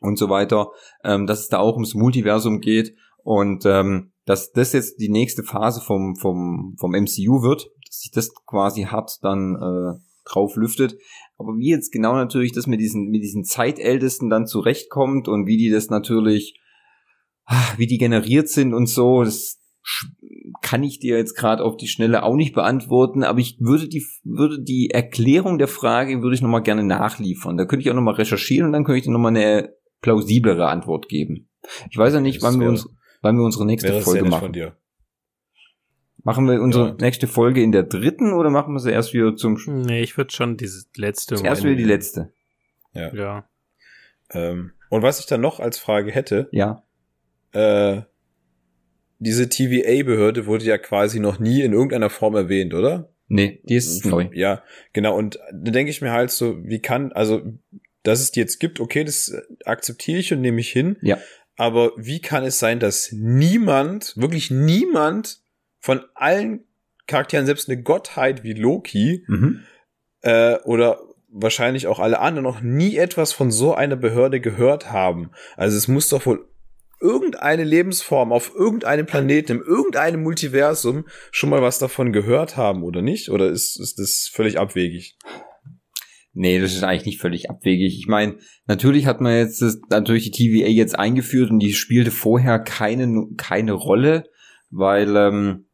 [0.01, 0.69] und so weiter,
[1.03, 2.95] ähm, dass es da auch ums Multiversum geht
[3.25, 8.11] und ähm, dass das jetzt die nächste Phase vom, vom, vom MCU wird, dass sich
[8.13, 9.99] das quasi hart dann äh,
[10.29, 10.97] drauf lüftet.
[11.39, 15.57] Aber wie jetzt genau natürlich das mit diesen, mit diesen Zeitältesten dann zurechtkommt und wie
[15.57, 16.61] die das natürlich,
[17.47, 19.59] ah, wie die generiert sind und so, das
[20.61, 24.05] kann ich dir jetzt gerade auf die Schnelle auch nicht beantworten, aber ich würde die,
[24.25, 27.57] würde die Erklärung der Frage, würde ich nochmal gerne nachliefern.
[27.57, 29.73] Da könnte ich auch nochmal recherchieren und dann könnte ich dir nochmal eine
[30.03, 31.49] plausiblere Antwort geben.
[31.91, 32.89] Ich weiß ja nicht, wann wir uns,
[33.23, 34.53] wann wir unsere nächste Folge machen.
[36.25, 36.97] Machen wir unsere Ja.
[37.01, 40.17] nächste Folge in der dritten oder machen wir sie erst wieder zum Sch- Nee, ich
[40.17, 41.37] würde schon dieses letzte.
[41.43, 42.33] erst wieder die letzte?
[42.93, 43.49] Ja.
[44.31, 46.83] Ähm, und was ich dann noch als Frage hätte, Ja.
[47.53, 48.03] äh,
[49.21, 53.11] diese TVA-Behörde wurde ja quasi noch nie in irgendeiner Form erwähnt, oder?
[53.29, 54.29] Nee, die ist neu.
[54.33, 54.63] Ja,
[54.93, 55.17] genau.
[55.17, 57.43] Und da denke ich mir halt so, wie kann, also,
[58.03, 59.33] dass es die jetzt gibt, okay, das
[59.65, 60.97] akzeptiere ich und nehme ich hin.
[61.03, 61.19] Ja.
[61.57, 65.41] Aber wie kann es sein, dass niemand, wirklich niemand
[65.81, 66.65] von allen
[67.07, 69.61] Charakteren, selbst eine Gottheit wie Loki, Mhm.
[70.23, 71.01] äh, oder
[71.31, 75.31] wahrscheinlich auch alle anderen noch nie etwas von so einer Behörde gehört haben.
[75.57, 76.49] Also es muss doch wohl
[77.01, 83.03] irgendeine Lebensform auf irgendeinem Planeten, in irgendeinem Multiversum schon mal was davon gehört haben, oder
[83.03, 83.31] nicht?
[83.31, 85.17] Oder ist, ist das völlig abwegig?
[86.33, 87.99] Nee, das ist eigentlich nicht völlig abwegig.
[87.99, 92.11] Ich meine, natürlich hat man jetzt das, natürlich die TVA jetzt eingeführt und die spielte
[92.11, 94.25] vorher keine, keine Rolle,
[94.71, 95.68] weil, ähm,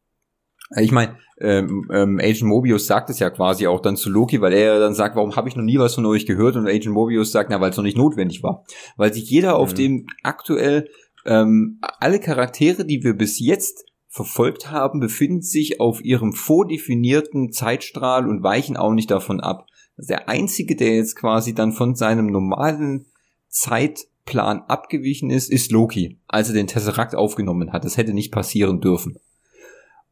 [0.77, 4.53] ich meine, ähm, ähm, Agent Mobius sagt es ja quasi auch dann zu Loki, weil
[4.53, 6.55] er dann sagt, warum habe ich noch nie was von euch gehört?
[6.55, 8.63] Und Agent Mobius sagt, na, weil es noch nicht notwendig war.
[8.97, 9.75] Weil sich jeder auf Mhm.
[9.75, 10.89] dem aktuell,
[11.25, 18.27] ähm, alle Charaktere, die wir bis jetzt verfolgt haben, befinden sich auf ihrem vordefinierten Zeitstrahl
[18.29, 19.67] und weichen auch nicht davon ab.
[19.97, 23.07] Also Der einzige, der jetzt quasi dann von seinem normalen
[23.49, 27.83] Zeitplan abgewichen ist, ist Loki, als er den Tesseract aufgenommen hat.
[27.83, 29.17] Das hätte nicht passieren dürfen.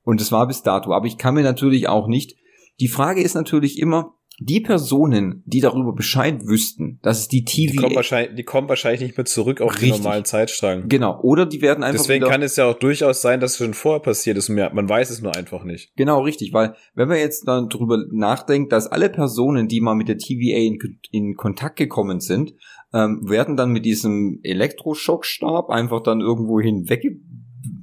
[0.04, 0.94] Und es war bis dato.
[0.94, 2.38] Aber ich kann mir natürlich auch nicht.
[2.80, 7.68] Die Frage ist natürlich immer, die Personen, die darüber Bescheid wüssten, dass es die Die
[7.68, 10.04] TVA kommen wahrscheinlich, die kommen wahrscheinlich nicht mehr zurück auf den Richtig.
[10.04, 10.90] normalen Zeitstrang.
[10.90, 13.76] Genau, oder die werden einfach Deswegen kann es ja auch durchaus sein, dass es schon
[13.76, 15.96] vorher passiert ist man weiß es nur einfach nicht.
[15.96, 20.08] Genau, richtig, weil wenn man jetzt dann drüber nachdenkt, dass alle Personen, die mal mit
[20.08, 20.80] der TVA in,
[21.12, 22.54] in Kontakt gekommen sind,
[22.94, 26.60] ähm, werden dann mit diesem Elektroschockstab einfach dann irgendwo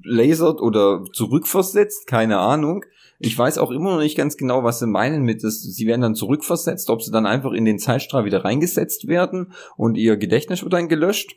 [0.02, 2.84] hinweggelasert oder zurückversetzt, keine Ahnung.
[3.18, 6.00] Ich weiß auch immer noch nicht ganz genau, was sie meinen mit, dass sie werden
[6.00, 10.62] dann zurückversetzt, ob sie dann einfach in den Zeitstrahl wieder reingesetzt werden und ihr Gedächtnis
[10.62, 11.36] wird dann gelöscht.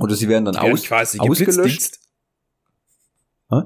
[0.00, 1.98] Oder sie werden dann Die werden aus, quasi ausgelöscht.
[3.50, 3.62] Hä?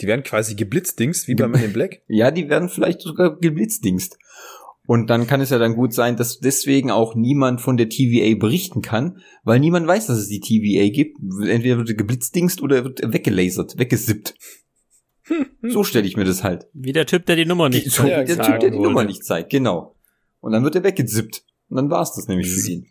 [0.00, 2.02] Die werden quasi geblitzdingst, wie bei Men in Black.
[2.08, 4.16] Ja, die werden vielleicht sogar geblitzdingst.
[4.88, 8.38] Und dann kann es ja dann gut sein, dass deswegen auch niemand von der TVA
[8.38, 11.18] berichten kann, weil niemand weiß, dass es die TVA gibt.
[11.46, 14.34] Entweder wird er geblitzdingst oder er wird weggelasert, weggesippt.
[15.60, 16.68] So stelle ich mir das halt.
[16.72, 18.78] Wie der Typ, der die Nummer nicht so, ja, der Typ, der die.
[18.78, 19.94] Nummer nicht zeigt, genau.
[20.40, 21.44] Und dann wird er weggezippt.
[21.68, 22.86] Und dann war's das nämlich für ihn.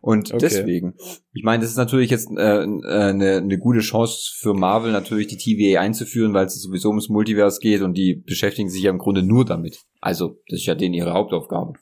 [0.00, 0.38] Und Okay.
[0.40, 0.94] deswegen,
[1.32, 5.28] ich meine, das ist natürlich jetzt äh, äh, eine, eine gute Chance für Marvel, natürlich
[5.28, 8.98] die TVA einzuführen, weil es sowieso ums Multiverse geht und die beschäftigen sich ja im
[8.98, 9.78] Grunde nur damit.
[10.00, 11.74] Also, das ist ja denen ihre Hauptaufgabe.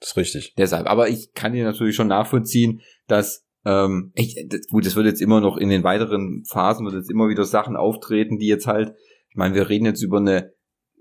[0.00, 0.54] Das ist richtig.
[0.58, 5.06] Deshalb, aber ich kann dir natürlich schon nachvollziehen, dass ähm, ich, das, gut, es wird
[5.06, 8.66] jetzt immer noch in den weiteren Phasen wird jetzt immer wieder Sachen auftreten, die jetzt
[8.66, 8.94] halt,
[9.30, 10.52] ich meine, wir reden jetzt über eine,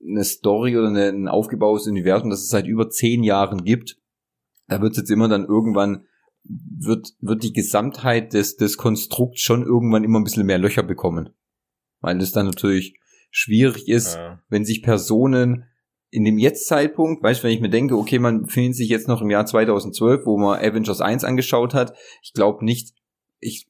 [0.07, 3.97] eine Story oder eine, ein aufgebautes Universum, das es seit über zehn Jahren gibt.
[4.71, 6.05] Da wird es jetzt immer dann irgendwann
[6.43, 11.29] wird wird die Gesamtheit des des Konstrukts schon irgendwann immer ein bisschen mehr Löcher bekommen,
[11.99, 12.97] weil es dann natürlich
[13.29, 14.39] schwierig ist, Ja.
[14.49, 15.65] wenn sich Personen
[16.09, 19.21] in dem Jetzt-Zeitpunkt, weißt du, wenn ich mir denke, okay, man befindet sich jetzt noch
[19.21, 22.93] im Jahr 2012, wo man Avengers 1 angeschaut hat, ich glaube nicht,
[23.39, 23.67] ich,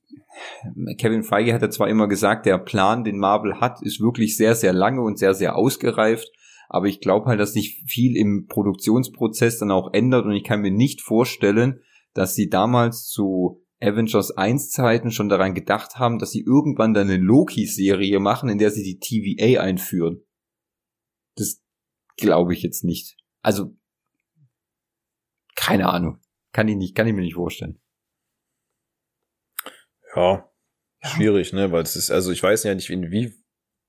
[0.98, 4.56] Kevin Feige hat ja zwar immer gesagt, der Plan, den Marvel hat, ist wirklich sehr,
[4.56, 6.32] sehr lange und sehr, sehr ausgereift.
[6.74, 10.62] Aber ich glaube halt, dass sich viel im Produktionsprozess dann auch ändert und ich kann
[10.62, 11.82] mir nicht vorstellen,
[12.14, 17.10] dass sie damals zu Avengers 1 Zeiten schon daran gedacht haben, dass sie irgendwann dann
[17.10, 20.24] eine Loki-Serie machen, in der sie die TVA einführen.
[21.36, 21.62] Das
[22.16, 23.18] glaube ich jetzt nicht.
[23.42, 23.76] Also,
[25.56, 26.22] keine Ahnung.
[26.54, 27.82] Kann ich nicht, kann ich mir nicht vorstellen.
[30.16, 30.50] Ja,
[31.02, 33.34] schwierig, ne, weil es ist, also ich weiß ja nicht, in wie,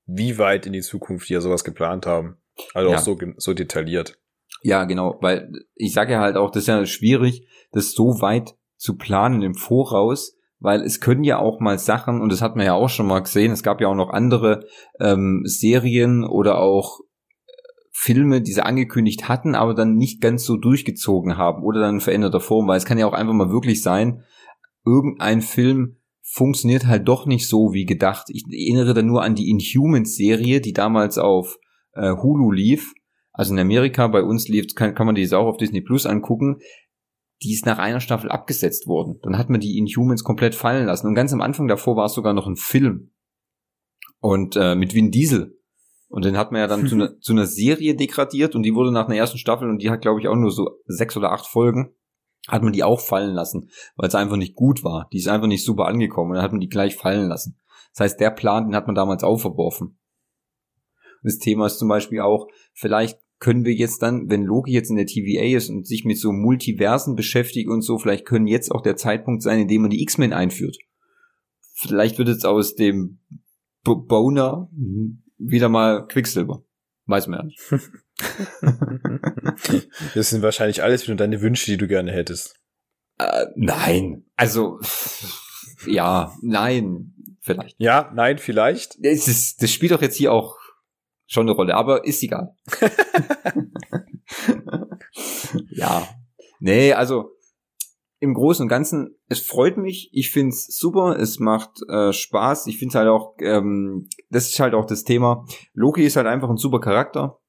[0.05, 2.42] wie weit in die Zukunft die ja sowas geplant haben.
[2.73, 2.97] Also Ja.
[2.97, 4.19] auch so, so detailliert.
[4.61, 8.55] Ja, genau, weil ich sage ja halt auch, das ist ja schwierig, das so weit
[8.77, 12.65] zu planen im Voraus, weil es können ja auch mal Sachen, und das hat man
[12.65, 14.65] ja auch schon mal gesehen, es gab ja auch noch andere
[14.99, 17.51] ähm, Serien oder auch äh,
[17.91, 22.01] Filme, die sie angekündigt hatten, aber dann nicht ganz so durchgezogen haben oder dann in
[22.01, 24.23] veränderter Form, weil es kann ja auch einfach mal wirklich sein,
[24.85, 28.27] irgendein Film funktioniert halt doch nicht so wie gedacht.
[28.29, 31.59] Ich erinnere da nur an die Inhumans-Serie, die damals auf
[31.93, 32.93] äh, Hulu lief.
[33.31, 36.59] Also in Amerika, bei uns lief, kann, kann man die auch auf Disney Plus angucken.
[37.41, 39.19] Die ist nach einer Staffel abgesetzt worden.
[39.23, 41.07] Dann hat man die Inhumans komplett fallen lassen.
[41.07, 43.11] Und ganz am Anfang davor war es sogar noch ein Film.
[44.19, 45.59] Und äh, mit Vin Diesel.
[46.07, 48.91] Und den hat man ja dann zu, einer- zu einer Serie degradiert und die wurde
[48.91, 51.47] nach einer ersten Staffel und die hat, glaube ich, auch nur so sechs oder acht
[51.47, 51.95] Folgen,
[52.47, 55.09] hat man die auch fallen lassen, weil es einfach nicht gut war.
[55.11, 57.59] Die ist einfach nicht super angekommen und dann hat man die gleich fallen lassen.
[57.93, 59.97] Das heißt, der Plan, den hat man damals auch verworfen.
[61.23, 64.95] Das Thema ist zum Beispiel auch, vielleicht können wir jetzt dann, wenn Loki jetzt in
[64.95, 68.81] der TVA ist und sich mit so Multiversen beschäftigt und so, vielleicht können jetzt auch
[68.81, 70.77] der Zeitpunkt sein, in dem man die X-Men einführt.
[71.73, 73.19] Vielleicht wird jetzt aus dem
[73.83, 74.69] B Boner
[75.37, 76.63] wieder mal Quicksilver.
[77.05, 77.59] Weiß man ja nicht.
[80.13, 82.55] Das sind wahrscheinlich alles wieder deine Wünsche, die du gerne hättest.
[83.17, 84.25] Äh, nein.
[84.35, 84.79] Also,
[85.87, 87.13] ja, nein.
[87.41, 87.75] Vielleicht.
[87.79, 89.03] Ja, nein, vielleicht.
[89.03, 90.57] Das, ist, das spielt doch jetzt hier auch
[91.33, 92.55] schon eine Rolle, aber ist egal.
[95.71, 96.07] ja.
[96.59, 97.31] Nee, also
[98.19, 102.79] im Großen und Ganzen, es freut mich, ich find's super, es macht äh, Spaß, ich
[102.79, 106.55] find's halt auch, ähm, das ist halt auch das Thema, Loki ist halt einfach ein
[106.55, 107.39] super Charakter.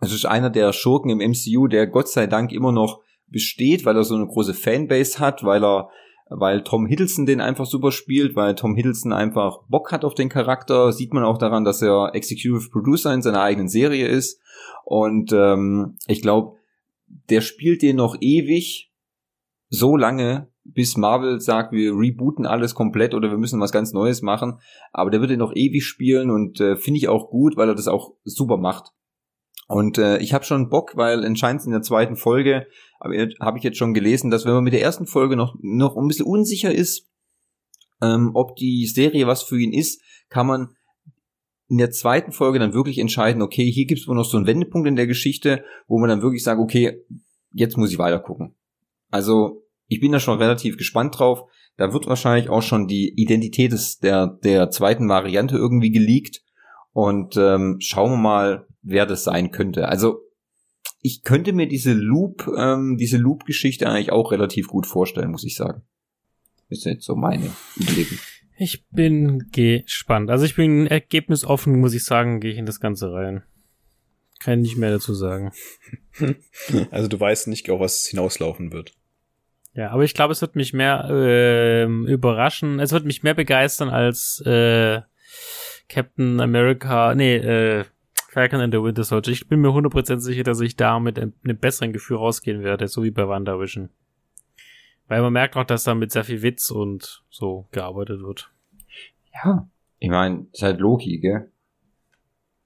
[0.00, 3.96] Es ist einer der Schurken im MCU, der Gott sei Dank immer noch besteht, weil
[3.96, 5.90] er so eine große Fanbase hat, weil er
[6.28, 10.28] weil Tom Hiddleston den einfach super spielt, weil Tom Hiddleston einfach Bock hat auf den
[10.28, 14.40] Charakter, sieht man auch daran, dass er Executive Producer in seiner eigenen Serie ist
[14.84, 16.56] und ähm, ich glaube,
[17.30, 18.90] der spielt den noch ewig
[19.68, 24.22] so lange, bis Marvel sagt, wir rebooten alles komplett oder wir müssen was ganz Neues
[24.22, 24.60] machen,
[24.92, 27.74] aber der wird den noch ewig spielen und äh, finde ich auch gut, weil er
[27.74, 28.92] das auch super macht.
[29.66, 32.66] Und äh, ich habe schon Bock, weil anscheinend in der zweiten Folge
[33.00, 36.08] habe ich jetzt schon gelesen, dass wenn man mit der ersten Folge noch noch ein
[36.08, 37.08] bisschen unsicher ist,
[38.02, 40.76] ähm, ob die Serie was für ihn ist, kann man
[41.68, 44.46] in der zweiten Folge dann wirklich entscheiden, okay, hier gibt es wohl noch so einen
[44.46, 47.02] Wendepunkt in der Geschichte, wo man dann wirklich sagt, okay,
[47.52, 48.54] jetzt muss ich weiter gucken.
[49.10, 51.44] Also ich bin da schon relativ gespannt drauf.
[51.76, 56.42] Da wird wahrscheinlich auch schon die Identität des, der, der zweiten Variante irgendwie geleakt.
[56.92, 59.88] Und ähm, schauen wir mal, wer das sein könnte.
[59.88, 60.20] Also
[61.00, 65.56] ich könnte mir diese Loop, ähm, diese Loop-Geschichte eigentlich auch relativ gut vorstellen, muss ich
[65.56, 65.82] sagen.
[66.68, 68.18] Ist jetzt so meine Überlegung.
[68.56, 70.30] Ich bin gespannt.
[70.30, 73.42] Also ich bin ergebnisoffen, muss ich sagen, gehe ich in das Ganze rein.
[74.40, 75.52] Kann nicht mehr dazu sagen.
[76.92, 78.92] Also du weißt nicht, auf was es hinauslaufen wird.
[79.74, 82.78] Ja, aber ich glaube, es wird mich mehr ähm, überraschen.
[82.78, 85.00] Es wird mich mehr begeistern als äh,
[85.88, 87.84] Captain America, nee, äh,
[88.34, 89.32] Falcon and the Winter Soldier.
[89.32, 93.04] Ich bin mir 100% sicher, dass ich da mit einem, besseren Gefühl rausgehen werde, so
[93.04, 93.90] wie bei WandaVision.
[95.06, 98.50] Weil man merkt auch, dass da mit sehr viel Witz und so gearbeitet wird.
[99.32, 99.68] Ja.
[100.00, 101.52] Ich meine, ist halt Loki, gell?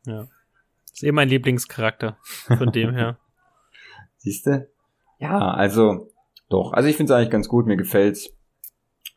[0.06, 3.18] Ist eh mein Lieblingscharakter von dem her.
[4.16, 4.70] Siehste?
[5.18, 6.10] Ja, also
[6.48, 6.72] doch.
[6.72, 8.30] Also ich finde es eigentlich ganz gut, mir gefällt's.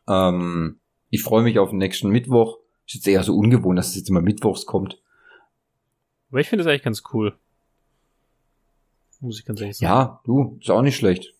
[0.06, 2.58] Ähm, ich freue mich auf den nächsten Mittwoch.
[2.86, 5.00] Ist jetzt eher so ungewohnt, dass es jetzt immer mittwochs kommt.
[6.32, 7.34] Aber ich finde es eigentlich ganz cool.
[9.20, 9.92] Muss ich ganz ehrlich sagen.
[9.92, 11.32] Ja, du, ist auch nicht schlecht.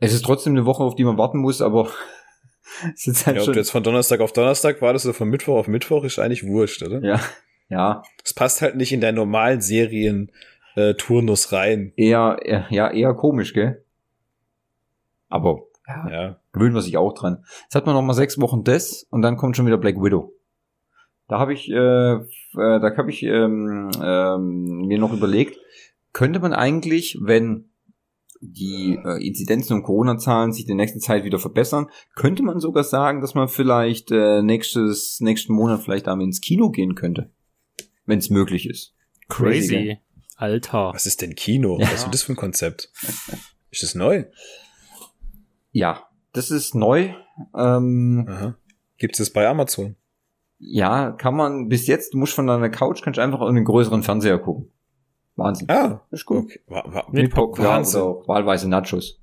[0.00, 1.88] Es ist trotzdem eine Woche, auf die man warten muss, aber
[2.94, 3.52] es ist halt Ja, ob schon.
[3.54, 6.82] du jetzt von Donnerstag auf Donnerstag wartest oder von Mittwoch auf Mittwoch, ist eigentlich wurscht,
[6.82, 7.00] oder?
[7.04, 7.20] Ja,
[7.68, 10.32] ja, Es passt halt nicht in deinen normalen Serien
[10.74, 11.92] äh, Turnus rein.
[11.96, 13.84] eher, eher, ja, eher komisch, gell?
[15.28, 16.40] Aber ja, Ja.
[16.52, 17.44] gewöhnt man sich auch dran.
[17.64, 20.32] Jetzt hat man noch mal sechs Wochen das und dann kommt schon wieder Black Widow.
[21.30, 21.74] Da habe ich, äh,
[22.14, 22.24] äh,
[22.54, 25.60] da habe ich ähm, ähm, mir noch überlegt,
[26.12, 27.70] könnte man eigentlich, wenn
[28.40, 32.82] die äh, Inzidenzen und Corona-Zahlen sich in der nächsten Zeit wieder verbessern, könnte man sogar
[32.82, 37.30] sagen, dass man vielleicht äh, nächstes, nächsten Monat vielleicht einmal ins Kino gehen könnte.
[38.06, 38.96] Wenn es möglich ist.
[39.28, 39.68] Crazy.
[39.68, 39.98] Crazy,
[40.34, 40.90] Alter.
[40.92, 41.78] Was ist denn Kino?
[41.78, 41.86] Ja.
[41.86, 42.90] Was ist denn das für ein Konzept?
[43.70, 44.24] Ist das neu?
[45.70, 47.14] Ja, das ist neu.
[47.56, 48.56] Ähm.
[48.98, 49.94] Gibt es das bei Amazon?
[50.60, 53.64] Ja, kann man bis jetzt, du musst von deiner Couch, kannst du einfach in einen
[53.64, 54.70] größeren Fernseher gucken.
[55.36, 55.70] Wahnsinn.
[55.70, 56.44] Ah, ist gut.
[56.44, 56.60] okay.
[56.66, 58.00] Wa- wa- Mit Popcorn Wahnsinn.
[58.02, 59.18] oder auch wahlweise Nachos.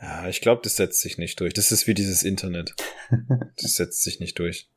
[0.00, 1.52] Ja, ich glaube, das setzt sich nicht durch.
[1.52, 2.74] Das ist wie dieses Internet.
[3.60, 4.68] Das setzt sich nicht durch.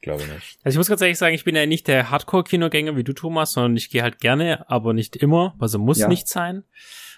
[0.00, 0.58] Glaube nicht.
[0.64, 3.52] Also ich muss ganz ehrlich sagen, ich bin ja nicht der Hardcore-Kinogänger wie du, Thomas,
[3.52, 5.54] sondern ich gehe halt gerne, aber nicht immer.
[5.58, 6.08] Also muss Ja.
[6.08, 6.64] nicht sein.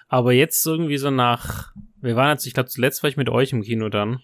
[0.08, 3.52] Aber jetzt irgendwie so nach, wir waren jetzt, ich glaube zuletzt war ich mit euch
[3.52, 4.20] im Kino dann.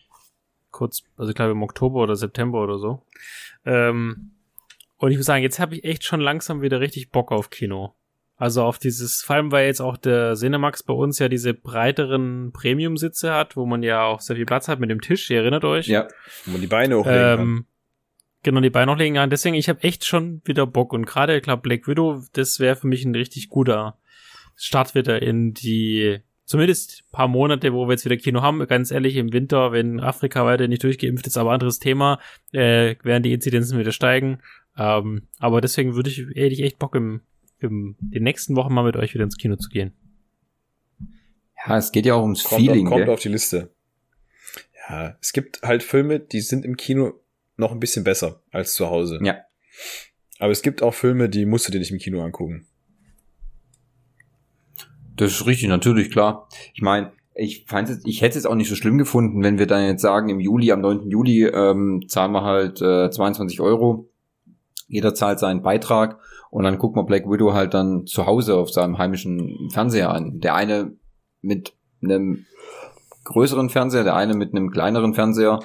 [0.77, 3.03] Kurz, also ich glaube im Oktober oder September oder so.
[3.65, 4.33] Ähm,
[4.99, 7.95] und ich muss sagen, jetzt habe ich echt schon langsam wieder richtig Bock auf Kino.
[8.37, 12.53] Also auf dieses, vor allem weil jetzt auch der Cinemax bei uns ja diese breiteren
[12.53, 15.65] Premium-Sitze hat, wo man ja auch sehr viel Platz hat mit dem Tisch, ihr erinnert
[15.65, 15.87] euch.
[15.87, 16.09] Ja,
[16.45, 17.41] Wo man die Beine hochlegen kann.
[17.41, 17.67] Ähm,
[18.43, 19.31] genau, die Beine hochlegen kann.
[19.31, 20.93] Deswegen, ich habe echt schon wieder Bock.
[20.93, 23.97] Und gerade, ich glaube, Black Widow, das wäre für mich ein richtig guter
[24.55, 28.67] Start wieder in die, zumindest paar Monate, wo wir jetzt wieder Kino haben.
[28.67, 32.21] Ganz ehrlich, im Winter, wenn Afrika weiter nicht durchgeimpft ist, aber anderes Thema,
[32.53, 34.39] äh, werden die Inzidenzen wieder steigen.
[34.79, 37.21] Ähm, aber deswegen würde ich, hätte ich echt Bock, im,
[37.59, 39.93] im, den nächsten Wochen mal mit euch wieder ins Kino zu gehen.
[41.67, 42.87] ja, es geht ja auch ums Kommt, Feeling.
[42.87, 43.15] auf, kommt gell?
[43.15, 43.71] auf die Liste.
[44.89, 47.15] Ja, es gibt halt Filme, die sind im Kino
[47.57, 49.19] noch ein bisschen besser als zu Hause.
[49.23, 49.39] Ja.
[50.39, 52.67] Aber es gibt auch Filme, die musst du dir nicht im Kino angucken.
[55.17, 56.49] Das ist richtig, natürlich, klar.
[56.75, 59.67] Ich meine, ich fand jetzt, ich hätte es auch nicht so schlimm gefunden, wenn wir
[59.67, 61.11] dann jetzt sagen, im Juli, am 9.
[61.11, 64.11] Juli ähm, zahlen wir halt äh, 22 Euro.
[64.89, 66.19] Jeder zahlt seinen Beitrag
[66.51, 70.41] und dann guckt man Black Widow halt dann zu Hause auf seinem heimischen Fernseher an.
[70.41, 70.93] Der eine
[71.43, 72.47] mit einem
[73.25, 75.61] größeren Fernseher, der eine mit einem kleineren Fernseher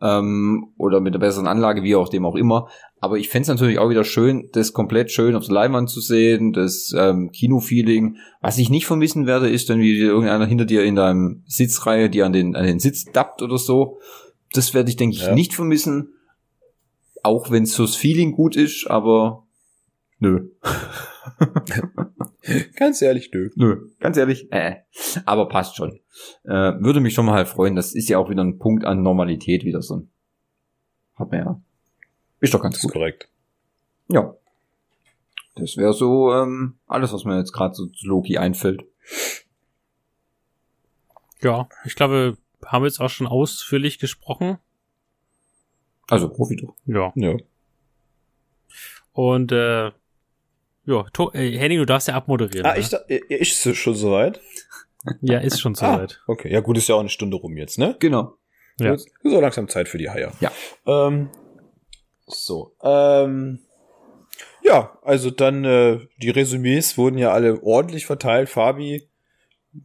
[0.00, 2.68] ähm, oder mit einer besseren Anlage, wie auch dem auch immer.
[3.00, 6.52] Aber ich fänd's natürlich auch wieder schön, das komplett schön auf der Leinwand zu sehen,
[6.52, 8.16] das ähm, Kino-Feeling.
[8.40, 12.26] Was ich nicht vermissen werde, ist dann, wie irgendeiner hinter dir in deinem Sitzreihe dir
[12.26, 13.98] an den, an den Sitz dappt oder so.
[14.52, 15.34] Das werde ich, denke ich, Ja.
[15.34, 16.14] nicht vermissen.
[17.22, 19.44] Auch wenn das Feeling gut ist, aber
[20.18, 20.48] nö.
[22.76, 23.50] Ganz ehrlich, nö.
[23.56, 24.76] Nö, ganz ehrlich, äh,
[25.26, 25.98] aber passt schon.
[26.44, 27.74] Äh, würde mich schon mal halt freuen.
[27.74, 30.06] Das ist ja auch wieder ein Punkt an Normalität wieder so.
[31.16, 31.60] Hat man ja.
[32.40, 32.92] Ist doch ganz Das ist gut.
[32.92, 33.28] korrekt.
[34.08, 34.36] Ja.
[35.56, 38.84] Das wäre so ähm, alles, was mir jetzt gerade so zu Loki einfällt.
[41.42, 44.58] Ja, ich glaube, haben wir jetzt auch schon ausführlich gesprochen.
[46.08, 46.74] Also Profi doch.
[46.86, 47.12] Ja.
[47.16, 47.36] Ja.
[49.12, 49.90] Und äh,
[50.88, 52.66] ja, to äh, Henning, du darfst ja abmoderieren.
[52.66, 52.80] Ah, ne?
[52.80, 54.40] ich, da- ist es schon soweit?
[55.20, 56.20] Ja, ist schon Ah, soweit.
[56.26, 56.52] okay.
[56.52, 57.96] Ja, gut, ist ja auch eine Stunde rum jetzt, ne?
[57.98, 58.34] Genau.
[58.80, 58.94] Ja.
[58.94, 60.32] Ist so langsam Zeit für die Haier.
[60.40, 60.50] Ja.
[60.86, 61.30] Ähm,
[62.26, 62.74] so.
[62.82, 63.60] Ähm,
[64.62, 68.48] ja, also dann, äh, die Resümees wurden ja alle ordentlich verteilt.
[68.48, 69.08] Fabi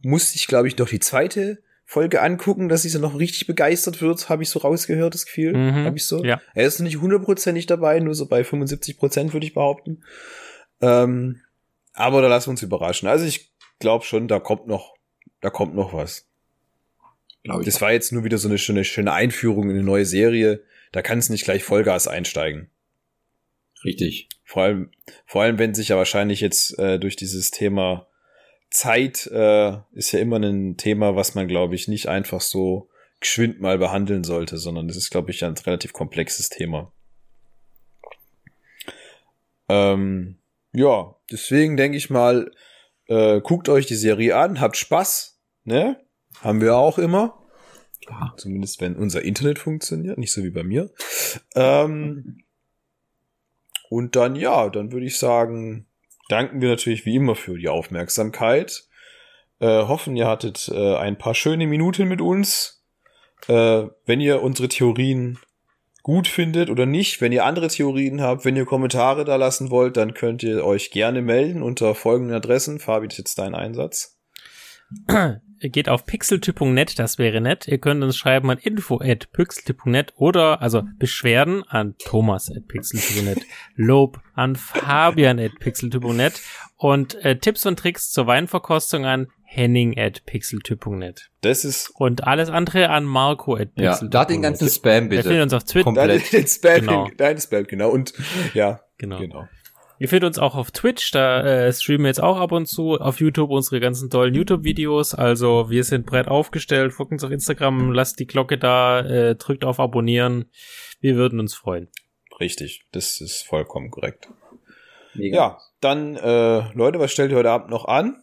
[0.02, 4.28] musste ich, glaube ich, noch die zweite Folge angucken, dass sie noch richtig begeistert wird,
[4.28, 5.54] habe ich so rausgehört, das Gefühl.
[5.56, 5.84] Mhm.
[5.86, 6.24] Habe ich so.
[6.24, 6.40] Ja.
[6.54, 10.02] Er ist noch nicht hundertprozentig dabei, nur so bei 75 Prozent, würde ich behaupten.
[10.84, 11.40] Ähm,
[11.92, 13.08] aber da lassen wir uns überraschen.
[13.08, 14.94] Also ich glaube schon, da kommt noch,
[15.40, 16.26] da kommt noch was.
[17.42, 17.64] Glaube.
[17.64, 20.62] Das war jetzt nur wieder so eine schöne, schöne Einführung in eine neue Serie.
[20.92, 22.70] Da kann es nicht gleich Vollgas einsteigen.
[23.84, 24.28] Richtig.
[24.44, 24.90] Vor allem,
[25.26, 28.06] vor allem, wenn sich ja wahrscheinlich jetzt äh, durch dieses Thema
[28.70, 32.88] Zeit äh, ist ja immer ein Thema, was man, glaube ich, nicht einfach so
[33.20, 36.92] geschwind mal behandeln sollte, sondern das ist, glaube ich, ein relativ komplexes Thema.
[39.68, 40.36] Ähm,
[40.74, 42.50] ja, deswegen denke ich mal,
[43.06, 46.00] äh, guckt euch die Serie an, habt Spaß, ne?
[46.40, 47.40] Haben wir auch immer.
[48.08, 48.34] Ja.
[48.36, 50.90] Zumindest wenn unser Internet funktioniert, nicht so wie bei mir.
[51.54, 52.44] Ähm,
[53.88, 55.86] und dann, ja, dann würde ich sagen,
[56.28, 58.84] danken wir natürlich wie immer für die Aufmerksamkeit.
[59.60, 62.84] Äh, hoffen, ihr hattet äh, ein paar schöne Minuten mit uns.
[63.46, 65.38] Äh, wenn ihr unsere Theorien
[66.04, 69.96] gut findet oder nicht, wenn ihr andere Theorien habt, wenn ihr Kommentare da lassen wollt,
[69.96, 72.78] dann könnt ihr euch gerne melden unter folgenden Adressen.
[72.78, 74.20] Fabi, das ist jetzt dein Einsatz.
[75.60, 77.66] Geht auf pixeltyp.net, das wäre nett.
[77.68, 86.42] Ihr könnt uns schreiben an info@pixeltyp.net oder also Beschwerden an thomas@pixeltyp.net, Lob an fabian@pixeltyp.net
[86.76, 91.30] und äh, Tipps und Tricks zur Weinverkostung an henning@pixeltyp.net.
[91.40, 94.00] Das ist Und alles andere an marco@pixeltyp.net.
[94.02, 95.42] Ja, da den ganzen Spam Ihr findet bitte.
[95.42, 95.84] uns auf Twitter.
[95.84, 96.32] Komplett.
[96.32, 97.08] dein Spam, Genau.
[97.16, 97.90] dein Spam, genau.
[97.90, 98.14] Und
[98.54, 99.18] ja, Genau.
[99.18, 99.48] genau.
[100.00, 103.00] Ihr findet uns auch auf Twitch, da äh, streamen wir jetzt auch ab und zu
[103.00, 105.14] auf YouTube unsere ganzen tollen YouTube-Videos.
[105.14, 109.64] Also wir sind breit aufgestellt, folgt uns auf Instagram, lasst die Glocke da, äh, drückt
[109.64, 110.46] auf Abonnieren.
[111.00, 111.88] Wir würden uns freuen.
[112.40, 114.28] Richtig, das ist vollkommen korrekt.
[115.14, 115.36] Mega.
[115.36, 118.16] Ja, dann, äh, Leute, was stellt ihr heute Abend noch an?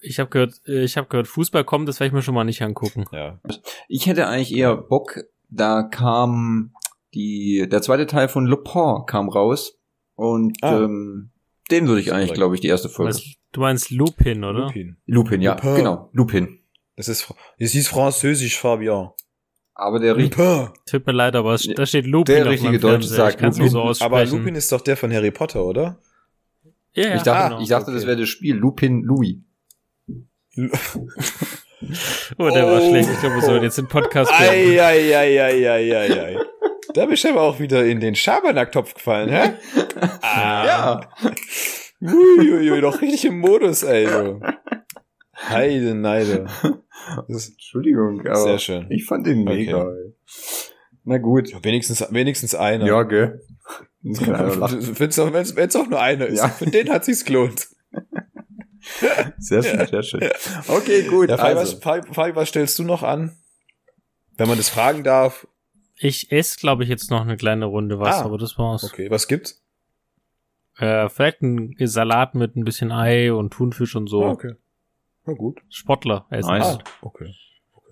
[0.00, 2.44] Ich habe gehört, äh, ich habe gehört, Fußball kommt, das werde ich mir schon mal
[2.44, 3.04] nicht angucken.
[3.12, 3.40] Ja,
[3.88, 5.18] Ich hätte eigentlich eher Bock,
[5.48, 6.72] da kam
[7.14, 9.78] die, der zweite Teil von Le Pen kam raus
[10.14, 10.82] und Ah.
[10.82, 11.30] ähm,
[11.70, 13.18] den würde ich eigentlich, glaube ich, die erste Folge.
[13.52, 14.66] Du meinst Lupin, oder?
[14.66, 14.96] Lupin.
[15.06, 15.74] Lupin, ja, Lupin.
[15.76, 16.58] genau, Lupin.
[16.96, 19.10] Das ist, es ist französisch, Fabian.
[19.74, 20.68] Aber der riecht, Lupin.
[20.86, 23.76] Tut mir leid, aber es, da steht Lupin Der auf richtige Deutsche sagt so Lupin.
[23.78, 24.12] aussprechen.
[24.12, 25.98] Aber Lupin ist doch der von Harry Potter, oder?
[26.94, 27.62] ja, ja, ich dachte, genau.
[27.62, 28.08] ich dachte, das okay.
[28.08, 29.36] wäre das Spiel Lupin Louis.
[32.38, 32.88] Oh, der war Oh.
[32.88, 33.10] schlecht.
[33.12, 34.78] Ich glaube, wir sollen jetzt den Podcast beenden.
[34.80, 36.38] Ei, ei, ei, ei, ei, ei, ei.
[36.94, 39.52] Da bist du aber auch wieder in den Schabernack-Topf gefallen, hä?
[40.22, 40.64] Ah.
[40.66, 41.00] Ja.
[42.00, 44.40] Uiuiui, doch richtig im Modus, ey, du.
[45.36, 46.46] Heide, Neide.
[47.28, 48.86] Das Entschuldigung, aber sehr schön.
[48.90, 49.56] ich fand den Okay.
[49.56, 49.82] mega.
[49.82, 50.14] ey.
[51.04, 51.50] Na gut.
[51.62, 52.86] Wenigstens, wenigstens einer.
[52.86, 53.40] Ja, gell.
[54.02, 54.98] Lachen.
[54.98, 56.38] Wenn's auch, wenn's, wenn's auch nur einer ist.
[56.38, 56.48] Ja.
[56.48, 57.68] Für den hat sich's gelohnt.
[59.38, 60.20] Sehr schön, sehr schön.
[60.68, 61.28] Okay, gut.
[61.30, 61.76] Ja, Fabi, also.
[61.84, 63.36] was, Fabi, was stellst du noch an?
[64.36, 65.46] Wenn man das fragen darf.
[65.96, 68.24] Ich esse, glaube ich, jetzt noch eine kleine Runde was, Ah.
[68.24, 68.84] aber das war's.
[68.84, 69.62] Okay, was gibt's?
[70.78, 74.24] Äh, vielleicht ein Salat mit ein bisschen Ei und Thunfisch und so.
[74.24, 74.54] Ah, okay.
[75.24, 75.60] Na gut.
[75.68, 76.48] Sportler essen.
[76.50, 76.78] Nice.
[76.78, 77.32] Ah, okay.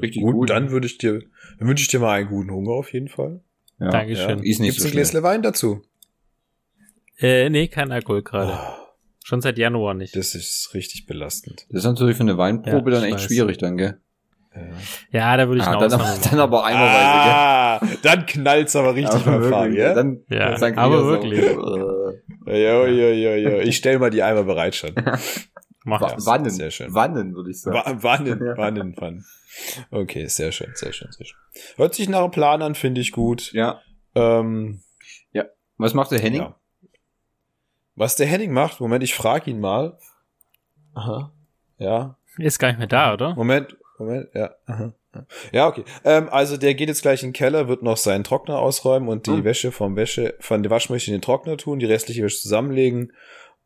[0.00, 0.50] Richtig gut, gut.
[0.50, 1.22] dann würde ich dir,
[1.58, 3.40] dann wünsche ich dir mal einen guten Hunger auf jeden Fall.
[3.78, 3.90] Ja.
[3.90, 4.42] Dankeschön.
[4.42, 4.92] Ist nicht Gibt's so ein.
[4.92, 5.82] Gläsle Wein dazu?
[7.18, 8.52] Äh, nee, kein Alkohol gerade.
[8.52, 8.81] Oh,
[9.24, 10.16] Schon seit Januar nicht.
[10.16, 11.66] das ist richtig belastend.
[11.70, 13.22] Das ist natürlich für eine Weinprobe Ja, dann echt weiß.
[13.24, 14.00] schwierig dann, gell?
[14.54, 14.62] Ja.
[15.12, 16.90] Ja, da würde ich Ah, dann, aber, dann aber eimerweise,
[17.32, 19.06] Ah, dann knallt's aber gell?
[19.06, 19.94] richtig Aber beim Fabi, ja?
[19.94, 21.42] Dann, Ja, dann aber ihr so, wirklich.
[21.42, 23.58] äh, Jo, jo, jo, jo.
[23.60, 24.90] Ich stell mal die Eimer bereit schon.
[25.84, 26.26] Mach das.
[26.26, 26.92] Wannen, sehr schön.
[26.94, 27.76] Wannen, würde ich sagen.
[27.76, 28.56] Wa- Wannen, Ja.
[28.58, 29.24] wannen, wannen.
[29.90, 31.38] Okay, sehr schön, sehr schön, sehr schön.
[31.76, 33.52] Hört sich nach einem Plan an, finde ich gut.
[33.52, 33.80] Ja.
[34.14, 34.82] Ähm,
[35.78, 36.42] Was macht der Henning?
[36.42, 36.56] ja.
[37.94, 39.98] Was der Henning macht, Moment, ich frage ihn mal.
[40.94, 41.30] Aha.
[41.78, 42.16] Ja.
[42.38, 43.34] Ist gar nicht mehr da, oder?
[43.34, 44.50] Moment, Moment, ja.
[44.66, 44.92] Aha.
[45.52, 45.84] Ja, okay.
[46.04, 49.26] Ähm, also der geht jetzt gleich in den Keller, wird noch seinen Trockner ausräumen und
[49.26, 49.44] die Hm.
[49.44, 53.12] Wäsche vom Wäsche, von der Waschmaschine in den Trockner tun, die restliche Wäsche zusammenlegen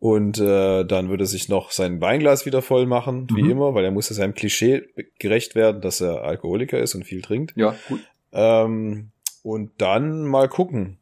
[0.00, 3.50] und äh, dann wird er sich noch sein Weinglas wieder voll machen, wie Mhm.
[3.50, 4.82] immer, weil er muss ja seinem Klischee
[5.20, 7.56] gerecht werden, dass er Alkoholiker ist und viel trinkt.
[7.56, 8.00] Ja, gut.
[8.32, 9.12] Ähm,
[9.44, 10.98] und dann mal gucken.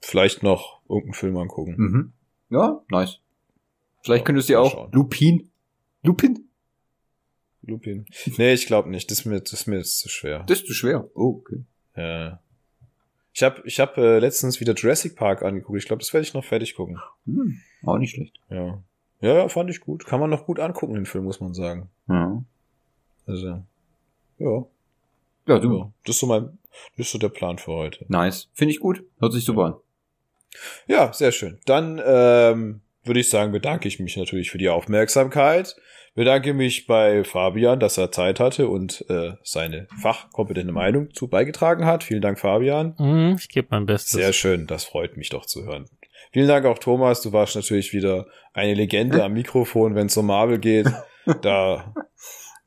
[0.00, 1.74] Vielleicht noch irgendeinen Film angucken.
[1.78, 2.12] Mhm.
[2.50, 3.20] Ja, nice.
[4.02, 4.92] Vielleicht Ja, könntest du dir mal auch schauen.
[4.92, 5.50] Lupin.
[6.02, 6.48] Lupin?
[7.62, 8.06] Lupin.
[8.38, 9.10] Nee, ich glaube nicht.
[9.10, 10.44] Das ist mir, das ist mir jetzt zu schwer.
[10.46, 11.08] Das ist zu schwer.
[11.14, 11.64] Oh, okay.
[11.96, 12.40] Ja.
[13.32, 15.78] Ich habe ich hab, äh, letztens wieder Jurassic Park angeguckt.
[15.78, 16.98] Ich glaube, das werde ich noch fertig gucken.
[17.26, 18.40] Hm, auch nicht schlecht.
[18.48, 18.82] Ja.
[19.20, 19.34] ja.
[19.34, 20.06] Ja, fand ich gut.
[20.06, 21.90] Kann man noch gut angucken, den Film, muss man sagen.
[22.08, 22.42] Ja.
[23.26, 23.62] Also,
[24.38, 24.66] ja.
[25.46, 25.76] Ja, du.
[25.78, 25.92] ja.
[26.04, 26.58] Das ist so mein,
[26.96, 28.06] das ist so der Plan für heute.
[28.08, 28.48] Nice.
[28.54, 29.04] Finde ich gut.
[29.18, 29.74] Hört sich super an.
[30.86, 31.60] Ja, sehr schön.
[31.66, 35.76] Dann ähm, würde ich sagen, bedanke ich mich natürlich für die Aufmerksamkeit.
[36.14, 41.86] Bedanke mich bei Fabian, dass er Zeit hatte und äh, seine fachkompetente Meinung zu beigetragen
[41.86, 42.02] hat.
[42.02, 42.96] Vielen Dank, Fabian.
[42.98, 44.10] Mhm, ich gebe mein Bestes.
[44.10, 45.88] Sehr schön, das freut mich doch zu hören.
[46.32, 50.26] Vielen Dank auch Thomas, du warst natürlich wieder eine Legende am Mikrofon, wenn es um
[50.26, 50.86] Marvel geht.
[51.42, 51.94] Da,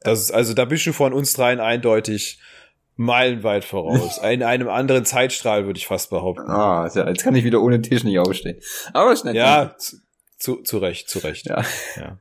[0.02, 2.40] das ist, also da bist du von uns dreien eindeutig
[2.96, 4.18] meilenweit voraus.
[4.24, 6.50] In einem anderen Zeitstrahl würde ich fast behaupten.
[6.50, 8.60] Ah, ja, jetzt kann ich wieder ohne Tisch nicht aufstehen.
[8.94, 9.36] Aber schnell.
[9.36, 9.76] Ja,
[10.38, 11.46] zu, zu, Recht, zu Recht.
[11.46, 11.64] Ja.
[11.96, 12.20] Ja.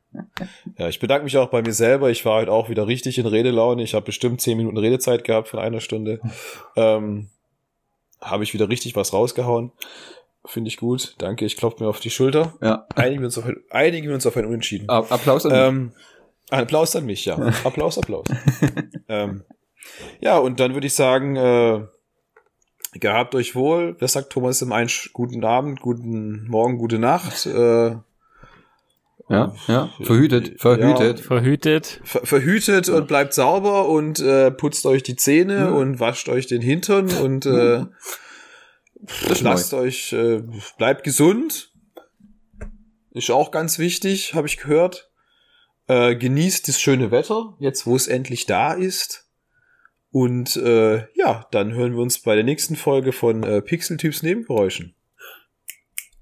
[0.78, 2.10] ja, ich bedanke mich auch bei mir selber.
[2.10, 3.82] Ich war heute auch wieder richtig in Redelaune.
[3.82, 6.20] Ich habe bestimmt zehn Minuten Redezeit gehabt von einer Stunde.
[6.76, 7.30] Ähm,
[8.20, 9.72] habe ich wieder richtig was rausgehauen.
[10.44, 11.14] Finde ich gut.
[11.18, 11.44] Danke.
[11.44, 12.54] Ich klopfe mir auf die Schulter.
[12.62, 12.86] Ja.
[12.94, 14.88] Einigen wir uns auf ein, einigen wir uns auf ein Unentschieden.
[14.88, 15.60] Applaus an mich.
[15.60, 15.92] Ähm,
[16.50, 17.36] Applaus an mich, ja.
[17.64, 18.26] Applaus, Applaus.
[19.08, 19.42] ähm,
[20.20, 21.86] ja, und dann würde ich sagen, äh,
[22.98, 23.96] gehabt euch wohl.
[23.98, 27.46] Wer sagt Thomas im Einsch guten Abend, guten Morgen, gute Nacht?
[27.46, 27.96] Äh,
[29.28, 29.90] ja, ja.
[30.02, 31.20] Verhütet, verhütet.
[31.20, 32.00] Verhütet.
[32.04, 35.76] ver verhütet und bleibt sauber und äh, putzt euch die Zähne Mhm.
[35.76, 37.86] und wascht euch den Hintern und äh,
[39.28, 40.42] Das lasst euch, äh,
[40.76, 41.72] bleibt gesund.
[43.12, 45.10] Ist auch ganz wichtig, habe ich gehört.
[45.88, 49.28] Äh, genießt das schöne Wetter, jetzt wo es endlich da ist.
[50.12, 54.94] Und äh, ja, dann hören wir uns bei der nächsten Folge von äh, Pixeltyps Nebengeräuschen.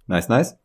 [0.07, 0.57] Nice, nice.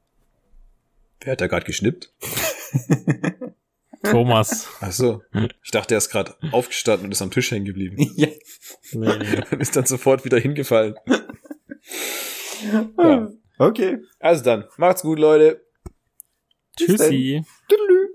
[1.21, 2.13] Wer hat da gerade geschnippt?
[4.03, 4.67] Thomas.
[4.79, 5.23] Ach so.
[5.63, 7.97] Ich dachte, er ist gerade aufgestanden und ist am Tisch hängen geblieben.
[8.15, 8.27] ja.
[8.91, 9.41] Nee.
[9.51, 10.95] und ist dann sofort wieder hingefallen.
[12.97, 13.31] ja.
[13.57, 13.99] Okay.
[14.19, 15.65] Also dann, macht's gut, Leute.
[16.77, 17.43] Tschüssi.
[17.67, 18.14] Tüdelü.